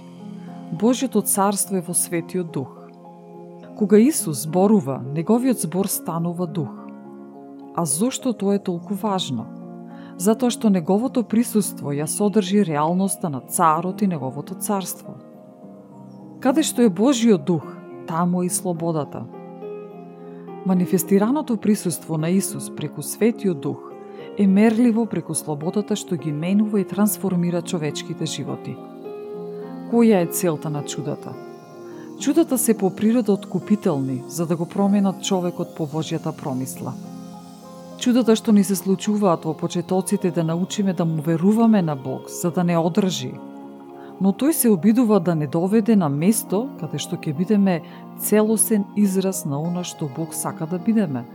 Божјото 0.79 1.25
царство 1.27 1.75
е 1.75 1.81
во 1.81 1.93
светиот 1.93 2.51
дух. 2.51 2.71
Кога 3.77 3.99
Исус 3.99 4.47
зборува, 4.47 5.03
неговиот 5.03 5.59
збор 5.59 5.87
станува 5.87 6.47
дух. 6.47 6.71
А 7.75 7.85
зошто 7.85 8.33
тоа 8.33 8.55
е 8.55 8.63
толку 8.63 8.93
важно? 8.95 9.45
Затоа 10.17 10.49
што 10.49 10.69
неговото 10.69 11.23
присуство 11.23 11.91
ја 11.91 12.07
содржи 12.07 12.63
реалноста 12.63 13.29
на 13.29 13.41
царот 13.41 14.01
и 14.01 14.07
неговото 14.07 14.55
царство. 14.55 15.26
Каде 16.39 16.61
што 16.61 16.83
е 16.85 16.89
Божиот 16.93 17.45
дух, 17.45 17.63
таму 18.07 18.43
и 18.43 18.49
слободата. 18.49 19.23
Манифестираното 20.65 21.57
присуство 21.57 22.17
на 22.17 22.29
Исус 22.29 22.69
преку 22.75 23.01
светиот 23.01 23.59
дух 23.59 23.91
е 24.37 24.47
мерливо 24.47 25.05
преку 25.05 25.33
слободата 25.33 25.95
што 25.95 26.15
ги 26.15 26.31
менува 26.31 26.79
и 26.79 26.85
трансформира 26.85 27.61
човечките 27.61 28.25
животи. 28.25 28.75
Која 29.89 30.21
е 30.21 30.29
целта 30.29 30.69
на 30.69 30.85
чудата? 30.85 31.33
Чудата 32.19 32.57
се 32.57 32.77
по 32.77 32.95
природа 32.95 33.31
откупителни, 33.33 34.23
за 34.27 34.45
да 34.45 34.55
го 34.55 34.65
променат 34.65 35.23
човекот 35.23 35.75
по 35.75 35.87
Божјата 35.87 36.31
промисла. 36.31 36.93
Чудата 37.97 38.35
што 38.35 38.53
ни 38.53 38.63
се 38.63 38.75
случуваат 38.75 39.45
во 39.45 39.57
почетоците 39.57 40.31
да 40.31 40.43
научиме 40.43 40.93
да 40.93 41.05
му 41.05 41.21
веруваме 41.21 41.81
на 41.81 41.95
Бог, 41.95 42.29
за 42.29 42.51
да 42.51 42.63
не 42.63 42.77
одржи. 42.77 43.33
Но 44.21 44.33
тој 44.33 44.51
се 44.51 44.69
обидува 44.69 45.19
да 45.19 45.35
не 45.35 45.47
доведе 45.47 45.95
на 45.95 46.09
место 46.09 46.67
каде 46.79 46.97
што 46.97 47.17
ќе 47.17 47.35
бидеме 47.37 47.81
целосен 48.19 48.85
израз 48.95 49.45
на 49.45 49.61
она 49.61 49.83
што 49.83 50.09
Бог 50.15 50.33
сака 50.33 50.65
да 50.65 50.79
бидеме, 50.79 51.25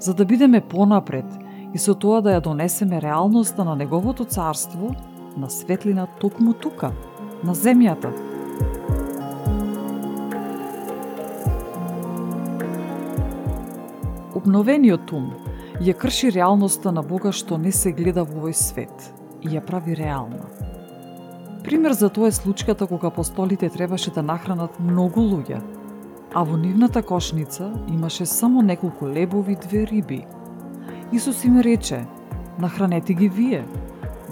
за 0.00 0.14
да 0.14 0.24
бидеме 0.24 0.60
понапред 0.60 1.26
и 1.74 1.78
со 1.78 1.94
тоа 1.94 2.20
да 2.22 2.38
ја 2.38 2.42
донесеме 2.42 3.00
реалноста 3.00 3.64
на 3.64 3.76
Неговото 3.76 4.24
царство 4.24 4.94
на 5.36 5.50
светлина 5.50 6.06
токму 6.20 6.52
тука– 6.52 6.92
на 7.42 7.54
земјата. 7.56 8.10
Обновениот 14.36 15.12
ум 15.16 15.30
ја 15.80 15.96
крши 15.96 16.30
реалноста 16.36 16.92
на 16.92 17.02
Бога 17.02 17.32
што 17.32 17.58
не 17.58 17.72
се 17.72 17.92
гледа 17.96 18.24
во 18.28 18.42
овој 18.42 18.56
свет 18.56 19.12
и 19.40 19.56
ја 19.56 19.64
прави 19.64 19.96
реална. 19.96 20.59
Пример 21.64 21.92
за 21.92 22.08
тоа 22.08 22.28
е 22.28 22.32
случката 22.32 22.86
кога 22.86 23.08
апостолите 23.08 23.68
требаше 23.68 24.10
да 24.10 24.22
нахранат 24.22 24.80
многу 24.80 25.20
луѓе, 25.20 25.60
а 26.34 26.42
во 26.42 26.56
нивната 26.56 27.02
кошница 27.02 27.68
имаше 27.88 28.26
само 28.26 28.62
неколку 28.62 29.08
лебови 29.08 29.52
и 29.52 29.56
две 29.56 29.86
риби. 29.86 30.24
Исус 31.12 31.44
им 31.44 31.60
рече, 31.60 32.06
нахранете 32.58 33.14
ги 33.14 33.28
вие. 33.28 33.64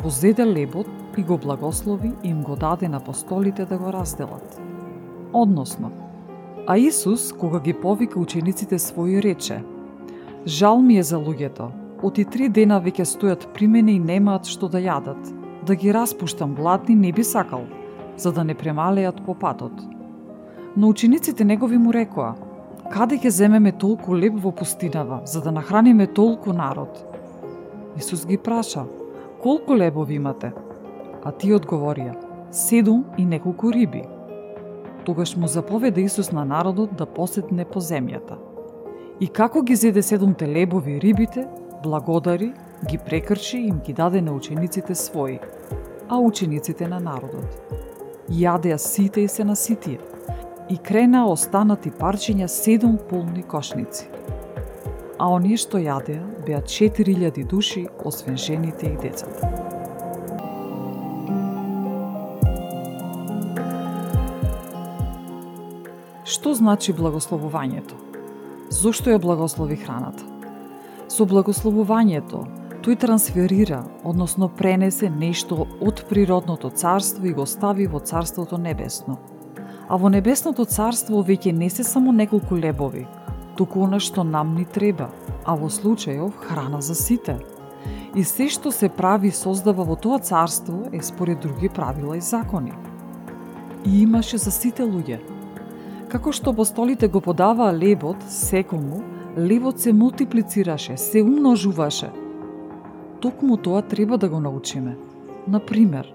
Го 0.02 0.10
зеде 0.10 0.46
лебот 0.46 0.86
и 1.18 1.22
го 1.22 1.38
благослови 1.38 2.12
и 2.24 2.28
им 2.28 2.42
го 2.42 2.56
даде 2.56 2.88
на 2.88 2.96
апостолите 2.96 3.64
да 3.64 3.78
го 3.78 3.92
разделат. 3.92 4.60
Односно, 5.32 5.90
а 6.66 6.78
Исус, 6.78 7.32
кога 7.32 7.60
ги 7.60 7.72
повика 7.72 8.20
учениците 8.20 8.78
своји, 8.78 9.22
рече 9.22 9.62
Жал 10.46 10.80
ми 10.80 10.98
е 10.98 11.02
за 11.02 11.18
луѓето, 11.18 11.68
оти 12.02 12.24
три 12.24 12.48
дена 12.48 12.78
веќе 12.80 13.04
стојат 13.04 13.48
при 13.52 13.66
мене 13.66 13.92
и 13.92 13.98
немаат 13.98 14.46
што 14.46 14.68
да 14.68 14.78
јадат. 14.78 15.37
Да 15.68 15.76
ги 15.76 15.94
распуштам 15.94 16.54
гладни 16.54 16.94
не 16.94 17.12
би 17.12 17.24
сакал, 17.24 17.66
за 18.16 18.32
да 18.32 18.44
не 18.44 18.54
премалеат 18.54 19.24
по 19.26 19.34
патот. 19.34 19.72
Но 20.76 20.88
учениците 20.88 21.44
негови 21.44 21.78
му 21.78 21.92
рекоа, 21.92 22.34
каде 22.92 23.18
ќе 23.20 23.28
земеме 23.28 23.72
толку 23.72 24.16
леп 24.16 24.38
во 24.40 24.52
пустинава, 24.52 25.20
за 25.24 25.42
да 25.44 25.52
нахраниме 25.52 26.06
толку 26.06 26.52
народ? 26.52 27.04
Исус 27.96 28.26
ги 28.26 28.38
праша, 28.38 28.86
колку 29.42 29.76
лебови 29.76 30.14
имате? 30.14 30.52
а 31.24 31.32
тие 31.32 31.56
одговорија, 31.58 32.14
седум 32.54 33.04
и 33.18 33.24
неколку 33.24 33.72
риби. 33.72 34.04
Тогаш 35.04 35.34
му 35.36 35.46
заповеда 35.46 36.00
Исус 36.00 36.32
на 36.32 36.44
народот 36.44 36.94
да 36.96 37.06
посетне 37.06 37.64
по 37.64 37.80
земјата. 37.80 38.38
И 39.20 39.26
како 39.26 39.62
ги 39.62 39.76
зеде 39.76 40.02
седумте 40.02 40.48
лебови 40.48 40.96
и 40.96 41.00
рибите, 41.00 41.46
благодари, 41.82 42.52
ги 42.86 42.98
прекрши 42.98 43.58
и 43.58 43.68
им 43.68 43.80
ги 43.84 43.92
даде 43.92 44.20
на 44.20 44.32
учениците 44.32 44.94
своји, 44.94 45.40
а 46.08 46.18
учениците 46.18 46.88
на 46.88 47.00
народот. 47.00 47.74
Јадеа 48.30 48.76
сите 48.78 49.24
и 49.24 49.28
се 49.28 49.44
наситија, 49.44 49.98
и 50.68 50.76
крена 50.76 51.24
останати 51.26 51.90
парчиња 51.90 52.46
седум 52.46 52.98
полни 53.10 53.42
кошници. 53.42 54.08
А 55.18 55.30
оние 55.32 55.56
што 55.56 55.80
јадеа 55.82 56.20
беа 56.46 56.60
4000 56.62 57.46
души, 57.48 57.88
освен 58.04 58.36
жените 58.36 58.86
и 58.86 58.96
децата. 58.96 59.48
Што 66.28 66.54
значи 66.54 66.92
благословувањето? 66.92 67.96
Зошто 68.70 69.10
ја 69.10 69.18
благослови 69.18 69.76
храната? 69.80 70.22
Со 71.08 71.24
благословувањето, 71.24 72.44
тој 72.88 72.96
трансферира, 72.96 73.82
односно 74.00 74.46
пренесе 74.48 75.10
нешто 75.12 75.66
од 75.84 76.06
природното 76.08 76.70
царство 76.70 77.26
и 77.26 77.34
го 77.36 77.44
стави 77.44 77.84
во 77.86 78.00
царството 78.00 78.56
небесно. 78.56 79.18
А 79.88 79.96
во 80.00 80.08
небесното 80.08 80.64
царство 80.64 81.20
веќе 81.20 81.52
не 81.52 81.68
се 81.68 81.84
само 81.84 82.12
неколку 82.12 82.56
лебови, 82.56 83.04
туку 83.56 83.84
она 83.84 84.00
што 84.00 84.24
нам 84.24 84.54
ни 84.56 84.64
треба, 84.64 85.10
а 85.44 85.52
во 85.54 85.68
случајов 85.68 86.32
храна 86.40 86.80
за 86.80 86.94
сите. 86.94 87.36
И 88.14 88.24
се 88.24 88.48
што 88.48 88.72
се 88.72 88.88
прави 88.88 89.28
и 89.28 89.36
создава 89.36 89.84
во 89.84 89.96
тоа 89.96 90.18
царство 90.18 90.88
е 90.92 91.02
според 91.02 91.40
други 91.40 91.68
правила 91.68 92.16
и 92.16 92.20
закони. 92.20 92.72
И 93.84 94.00
имаше 94.00 94.38
за 94.38 94.50
сите 94.50 94.82
луѓе, 94.82 95.20
Како 96.08 96.32
што 96.32 96.56
апостолите 96.56 97.08
го 97.08 97.20
подаваа 97.20 97.68
лебот 97.68 98.16
секому, 98.32 99.02
лебот 99.36 99.78
се 99.80 99.92
мултиплицираше, 99.92 100.96
се 100.96 101.20
умножуваше. 101.20 102.27
Токму 103.20 103.56
тоа 103.56 103.82
треба 103.82 104.18
да 104.18 104.28
го 104.28 104.40
научиме. 104.40 104.96
Например, 105.48 106.14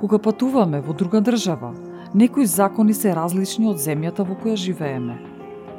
кога 0.00 0.18
патуваме 0.18 0.80
во 0.80 0.92
друга 0.92 1.20
држава, 1.20 1.72
некои 2.14 2.46
закони 2.46 2.94
се 2.94 3.14
различни 3.14 3.68
од 3.68 3.80
земјата 3.80 4.26
во 4.26 4.36
која 4.36 4.56
живееме. 4.56 5.18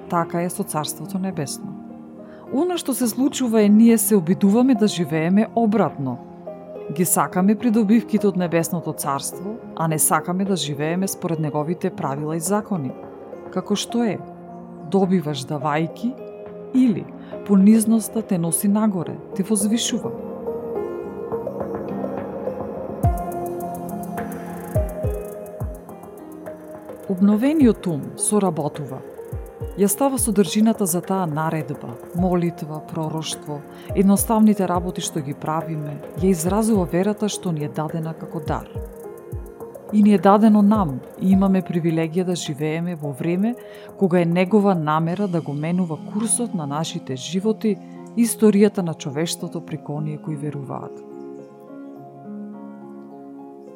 Така 0.09 0.41
е 0.41 0.49
со 0.49 0.63
Царството 0.63 1.19
Небесно. 1.19 1.73
Оно 2.53 2.77
што 2.77 2.93
се 2.93 3.07
случува 3.07 3.61
е 3.61 3.69
ние 3.69 3.97
се 3.97 4.15
обидуваме 4.15 4.75
да 4.75 4.87
живееме 4.87 5.47
обратно. 5.55 6.17
Ги 6.93 7.05
сакаме 7.05 7.55
придобивките 7.55 8.27
од 8.27 8.37
Небесното 8.37 8.93
Царство, 8.93 9.57
а 9.75 9.87
не 9.87 9.99
сакаме 9.99 10.45
да 10.45 10.55
живееме 10.55 11.07
според 11.07 11.39
неговите 11.39 11.89
правила 11.89 12.35
и 12.35 12.39
закони 12.39 12.91
како 13.55 13.77
што 13.79 14.03
е, 14.03 14.17
добиваш 14.91 15.45
давајки 15.47 16.11
или 16.75 17.05
понизноста 17.47 18.21
те 18.21 18.37
носи 18.37 18.67
нагоре, 18.67 19.15
те 19.35 19.43
возвишува. 19.47 20.11
Обновениот 27.15 27.87
ум 27.87 28.01
соработува. 28.19 28.97
Ја 29.79 29.87
става 29.87 30.17
содржината 30.19 30.85
за 30.85 30.99
таа 31.01 31.23
наредба, 31.25 31.93
молитва, 32.15 32.81
пророштво, 32.89 33.61
едноставните 33.95 34.67
работи 34.67 35.03
што 35.05 35.23
ги 35.23 35.31
правиме, 35.45 35.93
ја 36.19 36.33
изразува 36.33 36.83
верата 36.91 37.29
што 37.31 37.53
ни 37.55 37.63
е 37.63 37.69
дадена 37.69 38.13
како 38.19 38.43
дар. 38.43 38.67
и 39.93 40.03
ни 40.03 40.13
е 40.13 40.17
дадено 40.17 40.61
нам 40.61 40.99
и 41.21 41.31
имаме 41.31 41.61
привилегија 41.61 42.25
да 42.25 42.35
живееме 42.35 42.95
во 42.95 43.13
време 43.13 43.55
кога 43.97 44.19
е 44.19 44.25
негова 44.25 44.75
намера 44.75 45.27
да 45.27 45.41
го 45.41 45.53
менува 45.53 45.97
курсот 46.11 46.53
на 46.53 46.67
нашите 46.67 47.15
животи 47.15 47.77
и 48.17 48.25
историјата 48.25 48.81
на 48.81 48.93
човештвото 48.93 49.61
при 49.65 49.79
оние 49.89 50.17
кои 50.17 50.35
веруваат. 50.35 51.03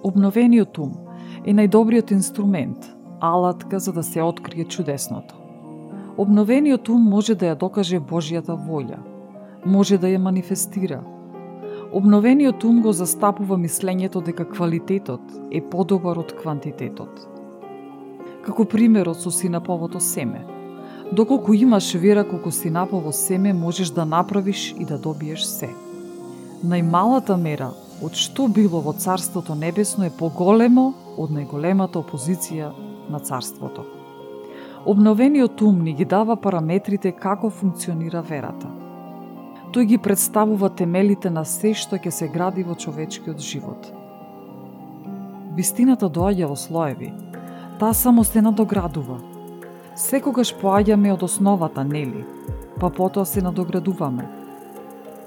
Обновениот 0.04 0.78
ум 0.78 0.94
е 1.46 1.54
најдобриот 1.54 2.12
инструмент, 2.12 2.99
алатка 3.20 3.80
за 3.80 3.94
да 3.94 4.04
се 4.04 4.22
открие 4.22 4.66
чудесното. 4.66 5.36
Обновениот 6.18 6.90
ум 6.90 7.02
може 7.02 7.36
да 7.36 7.46
ја 7.46 7.56
докаже 7.56 8.00
Божјата 8.00 8.56
волја, 8.56 8.98
може 9.66 9.98
да 9.98 10.08
ја 10.08 10.18
манифестира. 10.18 11.00
Обновениот 11.94 12.64
ум 12.64 12.82
го 12.82 12.92
застапува 12.94 13.58
мислењето 13.58 14.24
дека 14.24 14.46
квалитетот 14.50 15.22
е 15.52 15.62
подобар 15.62 16.20
од 16.20 16.34
квантитетот. 16.42 17.28
Како 18.44 18.66
примерот 18.66 19.22
со 19.22 19.32
синаповото 19.32 20.00
семе. 20.00 20.44
Доколку 21.12 21.54
имаш 21.54 21.94
вера 21.94 22.28
колку 22.28 22.52
синапово 22.52 23.12
семе, 23.12 23.54
можеш 23.54 23.90
да 23.90 24.06
направиш 24.06 24.76
и 24.80 24.86
да 24.86 24.98
добиеш 24.98 25.44
се. 25.44 25.70
Најмалата 26.64 27.38
мера 27.40 27.72
од 28.04 28.16
што 28.16 28.48
било 28.48 28.82
во 28.82 28.94
Царството 28.94 29.56
Небесно 29.56 30.06
е 30.06 30.12
поголемо 30.12 30.94
од 31.18 31.32
најголемата 31.32 32.04
опозиција 32.04 32.89
на 33.10 33.20
Царството. 33.20 33.86
Обновениот 34.86 35.62
ум 35.62 35.82
ни 35.84 35.94
ги 35.94 36.06
дава 36.06 36.36
параметрите 36.36 37.12
како 37.12 37.50
функционира 37.50 38.22
верата. 38.22 38.68
Тој 39.74 39.86
ги 39.86 39.98
представува 39.98 40.70
темелите 40.70 41.30
на 41.30 41.44
се 41.46 41.74
што 41.74 41.98
ќе 41.98 42.10
се 42.10 42.28
гради 42.28 42.64
во 42.64 42.76
човечкиот 42.76 43.40
живот. 43.40 43.92
Вистината 45.56 46.10
доаѓа 46.10 46.48
во 46.50 46.56
слоеви. 46.56 47.12
Таа 47.80 47.94
само 47.94 48.24
се 48.24 48.42
надоградува. 48.42 49.20
Секогаш 49.96 50.56
поаѓаме 50.62 51.14
од 51.14 51.24
основата, 51.24 51.84
нели? 51.84 52.26
Па 52.80 52.90
потоа 52.90 53.26
се 53.26 53.42
надоградуваме. 53.42 54.30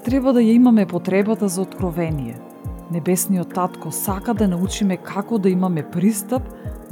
Треба 0.03 0.33
да 0.33 0.41
ја 0.41 0.57
имаме 0.57 0.85
потребата 0.85 1.47
за 1.47 1.61
откровение– 1.61 2.39
Небесниот 2.93 3.53
Татко 3.53 3.91
сака 3.91 4.33
да 4.33 4.47
научиме 4.47 4.97
како 4.97 5.37
да 5.37 5.49
имаме 5.49 5.83
пристап 5.91 6.43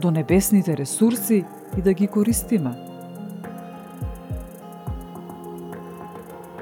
до 0.02 0.12
небесните 0.12 0.78
ресурси 0.78 1.46
и 1.78 1.82
да 1.82 1.94
ги 1.94 2.08
користиме. 2.08 2.74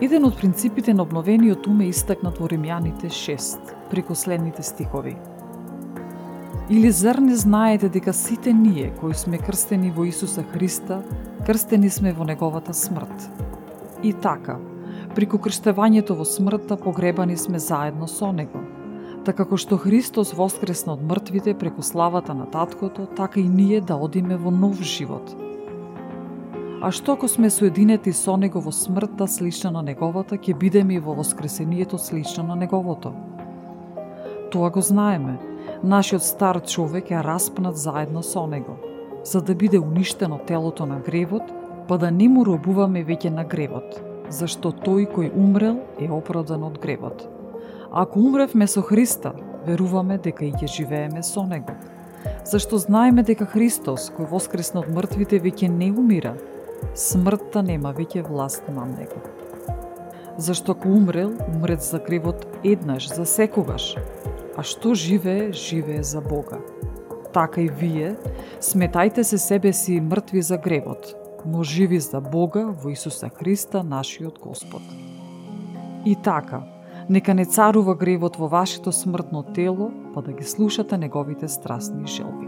Еден 0.02 0.25
од 0.25 0.38
принципите 0.39 0.93
на 0.93 1.04
обновениот 1.04 1.67
ум 1.67 1.82
е 1.84 1.89
истакнат 1.91 2.38
во 2.39 2.47
Римјаните 2.47 3.12
6, 3.12 3.73
преку 3.91 4.15
следните 4.15 4.63
стихови. 4.63 5.17
Или 6.69 6.91
зар 6.91 7.19
не 7.19 7.36
знаете 7.36 7.89
дека 7.89 8.13
сите 8.13 8.54
ние 8.54 8.93
кои 8.99 9.13
сме 9.13 9.38
крстени 9.38 9.91
во 9.91 10.06
Исуса 10.06 10.43
Христа, 10.43 11.02
крстени 11.45 11.89
сме 11.89 12.13
во 12.13 12.23
Неговата 12.23 12.73
смрт? 12.73 13.30
И 14.04 14.13
така, 14.13 14.60
преку 15.15 15.39
крштевањето 15.39 16.15
во 16.15 16.25
смртта 16.25 16.78
погребани 16.78 17.38
сме 17.38 17.60
заедно 17.60 18.08
со 18.08 18.32
Него– 18.32 18.63
Така 19.25 19.43
како 19.43 19.58
што 19.60 19.75
Христос 19.77 20.32
воскресна 20.34 20.93
од 20.95 21.01
мртвите 21.03 21.53
преку 21.53 21.84
славата 21.84 22.34
на 22.34 22.45
Таткото, 22.45 23.05
така 23.15 23.39
и 23.39 23.49
ние 23.49 23.82
да 23.82 23.95
одиме 23.95 24.38
во 24.38 24.51
нов 24.51 24.79
живот. 24.82 25.36
А 26.82 26.91
што 26.91 27.17
ако 27.17 27.27
сме 27.27 27.49
соединети 27.49 28.13
со 28.13 28.38
Него 28.38 28.62
во 28.63 28.71
смртта 28.71 29.27
слична 29.27 29.71
на 29.71 29.82
Неговата, 29.84 30.38
ќе 30.38 30.55
бидеме 30.55 30.95
и 30.95 30.99
во 30.99 31.13
воскресението 31.13 31.97
слично 31.97 32.43
на 32.47 32.55
Неговото? 32.55 33.12
Тоа 34.51 34.69
го 34.69 34.82
знаеме. 34.82 35.38
Нашиот 35.84 36.23
стар 36.23 36.62
човек 36.63 37.12
е 37.12 37.23
распнат 37.23 37.77
заедно 37.77 38.23
со 38.23 38.47
Него, 38.47 38.77
за 39.23 39.41
да 39.41 39.55
биде 39.55 39.79
уништено 39.79 40.39
телото 40.47 40.86
на 40.86 40.99
гревот, 40.99 41.43
па 41.88 41.97
да 41.97 42.12
не 42.12 42.29
му 42.29 42.45
робуваме 42.45 43.03
веќе 43.03 43.29
на 43.36 43.43
гревот, 43.43 43.99
зашто 44.29 44.71
тој 44.71 45.12
кој 45.12 45.36
умрел 45.36 45.84
е 45.99 46.08
оправдан 46.08 46.63
од 46.63 46.79
гревот. 46.79 47.38
Ако 47.91 48.19
умревме 48.19 48.67
со 48.67 48.82
Христа, 48.82 49.34
веруваме 49.65 50.17
дека 50.17 50.45
и 50.45 50.52
ќе 50.54 50.67
живееме 50.67 51.23
со 51.23 51.41
Него. 51.43 51.73
Зашто 52.45 52.78
знаеме 52.78 53.23
дека 53.25 53.47
Христос, 53.49 54.12
кој 54.13 54.30
воскресна 54.30 54.84
од 54.84 54.91
мртвите, 54.93 55.39
веќе 55.41 55.71
не 55.73 55.89
умира. 55.89 56.36
Смртта 56.93 57.63
нема 57.65 57.89
веќе 57.97 58.28
власт 58.28 58.69
на 58.69 58.86
Него. 58.86 59.23
Зашто 60.38 60.71
ако 60.78 60.89
умрел, 60.89 61.34
умрет 61.47 61.82
за 61.82 61.99
гревот 61.99 62.45
еднаш, 62.63 63.10
за 63.10 63.25
секогаш. 63.25 63.95
А 64.56 64.63
што 64.63 64.93
живее, 64.93 65.52
живее 65.52 66.04
за 66.04 66.21
Бога. 66.21 66.62
Така 67.34 67.62
и 67.62 67.69
вие, 67.69 68.15
сметајте 68.62 69.23
се 69.23 69.38
себе 69.38 69.73
си 69.73 69.99
мртви 70.02 70.41
за 70.41 70.58
гревот, 70.58 71.15
но 71.45 71.63
живи 71.63 71.99
за 71.99 72.21
Бога 72.21 72.69
во 72.69 72.89
Исуса 72.89 73.30
Христа, 73.30 73.84
нашиот 73.84 74.39
Господ. 74.39 74.82
И 76.06 76.15
така, 76.15 76.63
Нека 77.10 77.34
не 77.34 77.45
царува 77.45 77.95
гревот 77.95 78.36
во 78.38 78.48
вашето 78.48 78.91
смртно 78.91 79.41
тело, 79.43 79.91
па 80.13 80.22
да 80.22 80.32
ги 80.32 80.43
слушате 80.43 80.98
неговите 80.98 81.48
страстни 81.48 82.06
желби. 82.06 82.45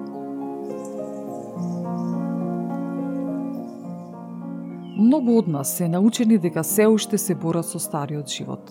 Многу 5.02 5.38
од 5.38 5.48
нас 5.48 5.78
се 5.78 5.88
научени 5.90 6.38
дека 6.38 6.64
се 6.64 6.86
уште 6.88 7.18
се 7.18 7.36
борат 7.36 7.66
со 7.66 7.80
стариот 7.80 8.30
живот. 8.30 8.70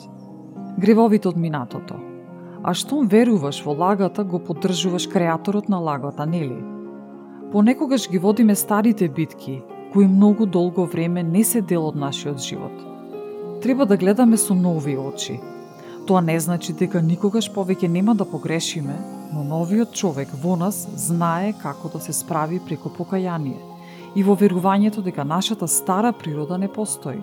Гревовите 0.79 1.29
од 1.29 1.37
минатото. 1.37 1.99
А 2.63 2.75
штом 2.75 3.09
веруваш 3.09 3.65
во 3.67 3.75
лагата, 3.75 4.23
го 4.25 4.39
поддржуваш 4.39 5.09
креаторот 5.11 5.69
на 5.69 5.79
лагата, 5.79 6.27
нели? 6.27 6.63
Понекогаш 7.53 8.11
ги 8.11 8.19
водиме 8.19 8.55
старите 8.55 9.09
битки, 9.09 9.63
кои 9.93 10.07
многу 10.07 10.47
долго 10.47 10.87
време 10.87 11.23
не 11.23 11.45
се 11.45 11.61
дел 11.61 11.87
од 11.87 11.97
нашиот 11.97 12.39
живот. 12.39 12.79
Треба 13.63 13.87
да 13.87 13.97
гледаме 13.97 14.37
со 14.37 14.55
нови 14.55 14.97
очи, 14.99 15.41
Тоа 16.07 16.21
не 16.21 16.41
значи 16.41 16.73
дека 16.73 17.03
никогаш 17.03 17.51
повеќе 17.53 17.89
нема 17.89 18.15
да 18.15 18.25
погрешиме, 18.25 18.97
но 19.33 19.45
новиот 19.45 19.93
човек 19.95 20.31
во 20.43 20.57
нас 20.57 20.87
знае 20.97 21.53
како 21.63 21.89
да 21.89 22.01
се 22.01 22.13
справи 22.13 22.61
преку 22.61 22.91
покаяние 22.91 23.59
и 24.15 24.23
во 24.27 24.35
верувањето 24.35 25.05
дека 25.07 25.25
нашата 25.25 25.69
стара 25.69 26.13
природа 26.13 26.59
не 26.59 26.69
постои. 26.69 27.21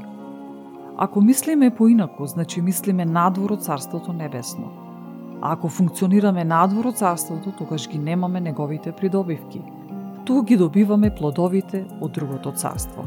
Ако 0.97 1.21
мислиме 1.21 1.75
поинаку, 1.75 2.25
значи 2.25 2.61
мислиме 2.61 3.05
надвор 3.05 3.51
од 3.51 3.63
Царството 3.63 4.13
Небесно. 4.13 4.71
А 5.41 5.53
ако 5.53 5.69
функционираме 5.69 6.43
надвор 6.43 6.85
од 6.85 6.97
Царството, 6.97 7.51
тогаш 7.57 7.89
ги 7.89 7.99
немаме 7.99 8.41
неговите 8.41 8.91
придобивки. 8.91 9.61
Ту 10.25 10.41
ги 10.41 10.57
добиваме 10.57 11.15
плодовите 11.15 11.85
од 12.01 12.11
другото 12.11 12.51
царство. 12.51 13.05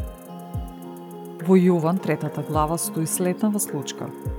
Во 1.46 1.56
Јован, 1.56 1.98
третата 1.98 2.42
глава, 2.42 2.78
стои 2.78 3.06
следнава 3.06 3.60
случка– 3.60 4.06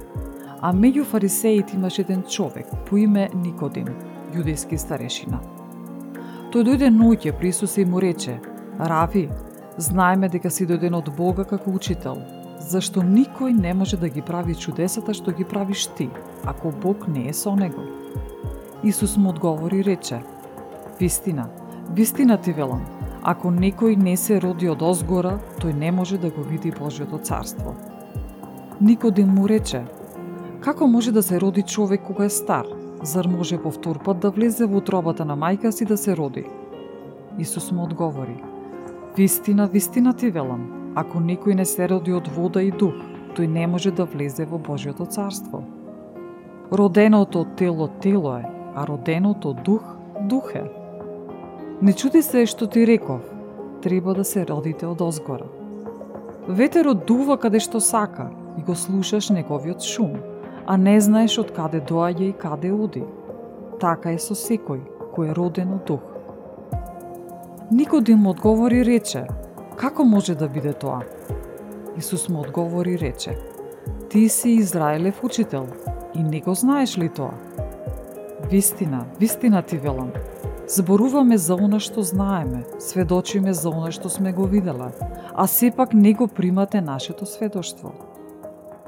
А 0.62 0.74
меѓу 0.74 1.04
фарисеите 1.04 1.76
имаше 1.76 2.02
еден 2.02 2.24
човек 2.24 2.68
по 2.90 2.98
име 2.98 3.30
Никодим, 3.34 3.88
јудејски 4.34 4.78
старешина. 4.78 5.40
Тој 6.54 6.66
дојде 6.68 6.90
ноќе 6.94 7.34
при 7.38 7.50
Исуса 7.50 7.82
и 7.82 7.86
му 7.86 8.02
рече, 8.02 8.38
Рави, 8.80 9.30
знаеме 9.78 10.30
дека 10.30 10.50
си 10.50 10.68
дојден 10.68 10.96
од 10.98 11.10
Бога 11.18 11.46
како 11.50 11.72
учител, 11.72 12.22
зашто 12.60 13.02
никој 13.02 13.58
не 13.58 13.74
може 13.74 13.98
да 13.98 14.10
ги 14.10 14.22
прави 14.22 14.56
чудесата 14.56 15.14
што 15.14 15.32
ги 15.32 15.44
правиш 15.44 15.88
ти, 15.98 16.10
ако 16.46 16.72
Бог 16.72 17.08
не 17.08 17.28
е 17.30 17.34
со 17.34 17.56
него. 17.56 17.82
Исус 18.84 19.18
му 19.18 19.30
одговори 19.30 19.80
и 19.80 19.84
рече, 19.84 20.22
Вистина, 21.00 21.48
вистина 21.90 22.38
ти 22.38 22.54
велам, 22.54 22.86
ако 23.24 23.50
некој 23.50 23.96
не 23.98 24.14
се 24.18 24.38
роди 24.42 24.70
од 24.70 24.82
озгора, 24.86 25.40
тој 25.58 25.74
не 25.74 25.92
може 25.92 26.20
да 26.22 26.30
го 26.30 26.44
види 26.46 26.72
Божиото 26.72 27.18
царство. 27.18 27.74
Никодим 28.82 29.34
му 29.34 29.48
рече, 29.50 29.82
Како 30.62 30.88
може 30.88 31.12
да 31.12 31.24
се 31.24 31.42
роди 31.42 31.62
човек 31.62 32.02
кога 32.06 32.26
е 32.26 32.30
стар? 32.30 32.68
Зар 33.04 33.26
може 33.26 33.58
повтор 33.58 33.98
пат 34.04 34.20
да 34.20 34.30
влезе 34.30 34.66
во 34.70 34.78
утробата 34.78 35.26
на 35.26 35.34
мајка 35.34 35.72
си 35.74 35.86
да 35.86 35.98
се 35.98 36.14
роди? 36.18 36.44
Исус 37.40 37.72
му 37.72 37.84
одговори. 37.84 38.38
Вистина, 39.18 39.68
вистина 39.68 40.14
ти 40.14 40.30
велам, 40.30 40.94
ако 40.96 41.18
никој 41.18 41.58
не 41.58 41.66
се 41.66 41.90
роди 41.90 42.14
од 42.14 42.30
вода 42.30 42.62
и 42.62 42.70
дух, 42.72 42.94
тој 43.34 43.50
не 43.50 43.66
може 43.68 43.92
да 43.92 44.06
влезе 44.06 44.46
во 44.46 44.62
Божиото 44.62 45.06
царство. 45.06 45.64
Роденото 46.72 47.46
тело 47.58 47.88
тело 47.88 48.38
е, 48.38 48.46
а 48.76 48.88
роденото 48.88 49.54
дух 49.66 49.82
дух 50.30 50.56
е. 50.56 50.70
Не 51.82 51.94
чуди 51.94 52.22
се 52.22 52.46
што 52.46 52.68
ти 52.68 52.86
реков, 52.88 53.26
треба 53.82 54.14
да 54.14 54.24
се 54.24 54.46
родите 54.46 54.86
од 54.86 55.02
озгора. 55.02 55.50
Ветерот 56.48 57.08
дува 57.10 57.38
каде 57.42 57.60
што 57.60 57.82
сака 57.82 58.30
и 58.58 58.62
го 58.62 58.76
слушаш 58.76 59.30
неговиот 59.30 59.82
шум, 59.82 60.22
а 60.72 60.78
не 60.78 60.94
знаеш 61.04 61.34
од 61.42 61.50
каде 61.52 61.82
доаѓа 61.84 62.30
и 62.30 62.34
каде 62.42 62.70
оди. 62.72 63.02
Така 63.80 64.14
е 64.16 64.20
со 64.24 64.38
секој 64.40 64.80
кој 65.12 65.32
е 65.32 65.34
роден 65.36 65.74
од 65.76 65.82
дух. 65.90 66.06
Никодим 67.72 68.24
да 68.24 68.30
одговори 68.30 68.86
рече, 68.88 69.26
како 69.76 70.06
може 70.08 70.36
да 70.36 70.48
биде 70.48 70.72
тоа? 70.72 71.02
Исус 71.98 72.30
му 72.30 72.40
одговори 72.40 72.96
рече, 73.00 73.36
ти 74.10 74.30
си 74.30 74.50
Израелев 74.50 75.24
учител 75.24 75.68
и 76.16 76.24
не 76.24 76.40
го 76.40 76.54
знаеш 76.54 76.98
ли 76.98 77.10
тоа? 77.10 77.34
Вистина, 78.52 79.06
вистина 79.20 79.62
ти 79.62 79.78
велам, 79.78 80.12
Зборуваме 80.68 81.38
за 81.38 81.56
она 81.56 81.82
што 81.84 82.00
знаеме, 82.02 82.64
сведочиме 82.80 83.52
за 83.54 83.70
она 83.70 83.92
што 83.92 84.08
сме 84.10 84.32
го 84.32 84.48
виделе, 84.48 84.88
а 85.36 85.48
сепак 85.48 85.94
не 85.94 86.14
го 86.14 86.28
примате 86.28 86.82
нашето 86.82 87.26
сведоштво. 87.26 87.92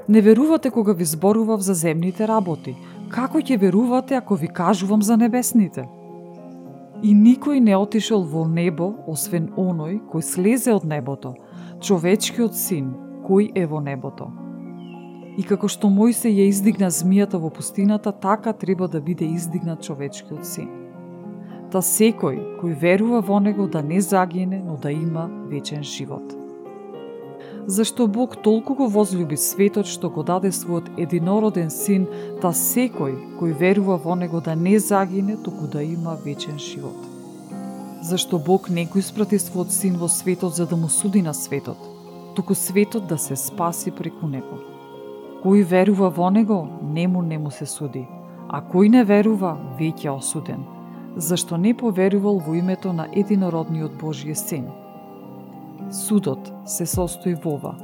Не 0.08 0.20
верувате 0.20 0.70
кога 0.70 0.92
ви 0.92 1.04
зборував 1.04 1.60
за 1.60 1.74
земните 1.74 2.28
работи, 2.28 2.76
како 3.08 3.38
ќе 3.40 3.56
верувате 3.58 4.14
ако 4.14 4.36
ви 4.36 4.48
кажувам 4.48 5.02
за 5.02 5.16
небесните? 5.16 5.88
И 7.02 7.14
никој 7.16 7.60
не 7.60 7.76
отишел 7.76 8.20
во 8.20 8.44
небо, 8.44 8.92
освен 9.08 9.48
оној 9.56 10.02
кој 10.12 10.20
слезе 10.20 10.74
од 10.76 10.84
небото, 10.84 11.34
човечкиот 11.80 12.52
син, 12.52 12.92
кој 13.24 13.52
е 13.56 13.64
во 13.66 13.80
небото. 13.80 14.28
И 15.40 15.42
како 15.42 15.68
што 15.72 15.88
Мојсе 15.88 16.28
ја 16.28 16.50
издигна 16.52 16.92
змијата 16.92 17.40
во 17.40 17.50
пустината, 17.50 18.12
така 18.12 18.52
треба 18.52 18.88
да 18.88 19.00
биде 19.00 19.24
издигнат 19.24 19.82
човечкиот 19.82 20.44
син. 20.44 20.68
Та 21.72 21.80
секој 21.80 22.60
кој 22.60 22.76
верува 22.80 23.24
во 23.24 23.40
него 23.40 23.66
да 23.66 23.82
не 23.82 24.00
загине, 24.00 24.60
но 24.60 24.76
да 24.76 24.92
има 24.92 25.30
вечен 25.48 25.82
живот. 25.82 26.43
Зашто 27.66 28.06
Бог 28.06 28.36
толку 28.42 28.74
го 28.74 28.86
возлюби 28.88 29.36
светот 29.40 29.88
што 29.88 30.10
го 30.12 30.22
даде 30.22 30.50
својот 30.52 30.90
единороден 31.00 31.70
син, 31.72 32.04
та 32.42 32.50
секој 32.52 33.14
кој 33.40 33.54
верува 33.56 33.96
во 33.96 34.16
него 34.20 34.42
да 34.44 34.52
не 34.54 34.76
загине, 34.78 35.36
туку 35.40 35.66
да 35.66 35.82
има 35.82 36.16
вечен 36.24 36.58
живот. 36.58 37.00
Зашто 38.02 38.38
Бог 38.38 38.68
не 38.68 38.84
го 38.84 39.00
испрати 39.00 39.40
својот 39.40 39.72
син 39.72 39.96
во 39.96 40.08
светот 40.08 40.54
за 40.54 40.66
да 40.66 40.76
му 40.76 40.88
суди 40.88 41.22
на 41.22 41.32
светот, 41.32 41.80
туку 42.36 42.54
светот 42.54 43.08
да 43.08 43.18
се 43.18 43.36
спаси 43.36 43.90
преку 43.90 44.28
него. 44.28 44.60
Кој 45.40 45.64
верува 45.64 46.10
во 46.10 46.28
него, 46.30 46.68
нему 46.82 47.22
не 47.22 47.38
му 47.38 47.50
се 47.50 47.64
суди, 47.64 48.04
а 48.48 48.60
кој 48.60 48.92
не 48.92 49.04
верува, 49.08 49.56
веќе 49.80 50.12
осуден, 50.12 50.68
зашто 51.16 51.56
не 51.56 51.72
поверувал 51.72 52.44
во 52.44 52.60
името 52.60 52.92
на 52.92 53.08
единородниот 53.08 53.96
Божиј 53.96 54.34
Син. 54.34 54.83
Судот 55.90 56.52
се 56.66 56.86
состои 56.86 57.34
во 57.34 57.56
ова. 57.58 57.74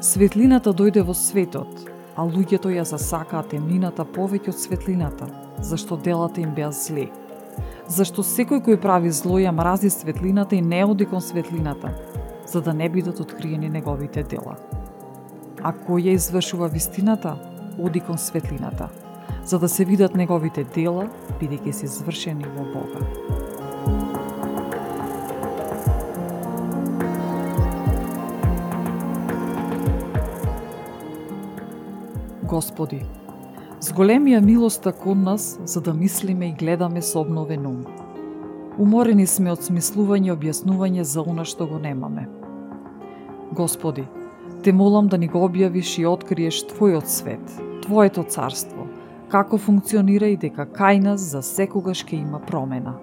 Светлината 0.00 0.72
дојде 0.72 1.02
во 1.02 1.14
светот, 1.14 1.88
а 2.16 2.22
луѓето 2.22 2.70
ја 2.74 2.84
засакаат 2.84 3.50
темнината 3.54 4.04
повеќе 4.04 4.54
од 4.54 4.60
светлината, 4.60 5.28
зашто 5.58 5.96
делата 5.96 6.40
им 6.40 6.54
беа 6.54 6.70
зле. 6.72 7.08
Зашто 7.88 8.22
секој 8.22 8.62
кој 8.64 8.80
прави 8.80 9.10
зло 9.10 9.38
ја 9.38 9.52
мрази 9.52 9.90
светлината 9.90 10.56
и 10.56 10.62
не 10.62 10.84
оди 10.84 11.06
кон 11.06 11.20
светлината, 11.20 11.94
за 12.46 12.60
да 12.60 12.74
не 12.74 12.88
бидат 12.88 13.20
откриени 13.20 13.68
неговите 13.68 14.22
дела 14.22 14.56
а 15.64 15.72
кој 15.72 16.10
ја 16.10 16.14
извршува 16.18 16.68
вистината, 16.68 17.34
оди 17.80 18.00
кон 18.04 18.18
светлината, 18.18 18.90
за 19.44 19.58
да 19.58 19.68
се 19.68 19.84
видат 19.88 20.14
неговите 20.14 20.64
дела, 20.76 21.08
бидејќи 21.40 21.72
се 21.72 21.88
извршени 21.88 22.44
во 22.56 22.68
Бога. 22.74 24.23
Господи, 32.54 33.00
с 33.82 33.90
големија 33.90 34.38
милоста 34.40 34.92
кон 34.94 35.24
нас, 35.26 35.58
за 35.66 35.80
да 35.80 35.92
мислиме 35.94 36.48
и 36.48 36.56
гледаме 36.58 37.00
со 37.02 37.24
обновен 37.24 37.64
ум. 37.66 37.80
Уморени 38.78 39.24
сме 39.26 39.50
од 39.50 39.64
смислување 39.66 40.28
и 40.28 40.32
објаснување 40.34 41.02
за 41.02 41.24
она 41.26 41.42
што 41.50 41.66
го 41.66 41.80
немаме. 41.82 42.28
Господи, 43.52 44.04
Те 44.62 44.72
молам 44.72 45.08
да 45.08 45.18
ни 45.18 45.26
го 45.28 45.42
објавиш 45.48 45.96
и 45.98 46.06
откриеш 46.06 46.60
Твојот 46.70 47.10
свет, 47.10 47.56
Твоето 47.82 48.22
царство, 48.22 48.86
како 49.34 49.58
функционира 49.58 50.30
и 50.30 50.36
дека 50.36 50.68
кај 50.78 51.02
нас 51.02 51.26
за 51.32 51.42
секогаш 51.42 52.04
ќе 52.06 52.20
има 52.20 52.38
промена. 52.38 52.94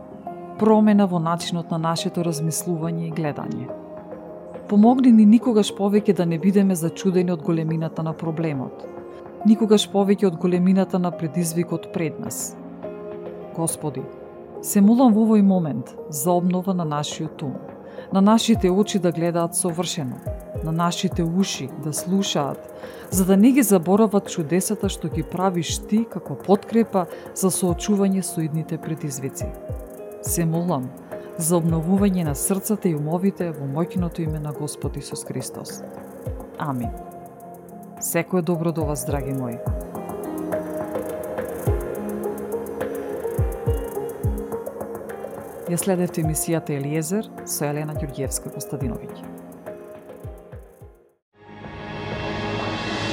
Промена 0.64 1.10
во 1.12 1.20
начинот 1.20 1.76
на 1.76 1.82
нашето 1.90 2.24
размислување 2.24 3.10
и 3.10 3.12
гледање. 3.20 3.68
Помогни 4.70 5.12
ни 5.12 5.26
никогаш 5.26 5.76
повеќе 5.76 6.16
да 6.16 6.26
не 6.26 6.40
бидеме 6.40 6.76
зачудени 6.76 7.36
од 7.36 7.44
големината 7.44 8.04
на 8.04 8.14
проблемот, 8.14 8.88
никогаш 9.46 9.88
повеќе 9.92 10.28
од 10.28 10.38
големината 10.38 11.00
на 11.00 11.12
предизвикот 11.12 11.90
пред 11.94 12.20
нас. 12.20 12.56
Господи, 13.56 14.04
се 14.62 14.82
молам 14.82 15.14
во 15.14 15.26
овој 15.26 15.42
момент 15.42 15.96
за 16.10 16.32
обнова 16.32 16.74
на 16.74 16.86
нашиот 16.86 17.42
ум, 17.42 17.56
на 18.14 18.22
нашите 18.22 18.70
очи 18.70 19.00
да 19.00 19.12
гледаат 19.12 19.56
совршено, 19.56 20.18
на 20.64 20.72
нашите 20.72 21.24
уши 21.24 21.70
да 21.84 21.94
слушаат, 21.94 22.74
за 23.10 23.26
да 23.26 23.38
не 23.38 23.52
ги 23.52 23.64
заборават 23.64 24.30
чудесата 24.30 24.90
што 24.90 25.10
ги 25.10 25.24
правиш 25.24 25.80
ти 25.90 26.06
како 26.06 26.36
подкрепа 26.36 27.08
за 27.36 27.50
соочување 27.50 28.22
со 28.22 28.42
идните 28.42 28.78
предизвици. 28.78 29.50
Се 30.22 30.46
молам 30.46 30.90
за 31.38 31.58
обновување 31.58 32.24
на 32.24 32.36
срцата 32.36 32.90
и 32.90 32.96
умовите 32.96 33.52
во 33.52 33.66
моќното 33.66 34.22
име 34.22 34.40
на 34.40 34.54
Господ 34.54 34.98
Исус 34.98 35.26
Христос. 35.26 35.82
Амин. 36.60 37.11
Секој 38.02 38.42
добро 38.42 38.72
до 38.74 38.82
вас, 38.90 39.04
драги 39.06 39.34
мои. 39.38 39.60
Ја 45.70 45.78
следевте 45.78 46.26
емисијата 46.26 46.74
Елиезер 46.74 47.30
со 47.46 47.70
Елена 47.70 47.94
Ѓурѓевска 47.94 48.56
Костадиновиќ. 48.58 49.22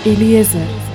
Елиезер. 0.08 0.87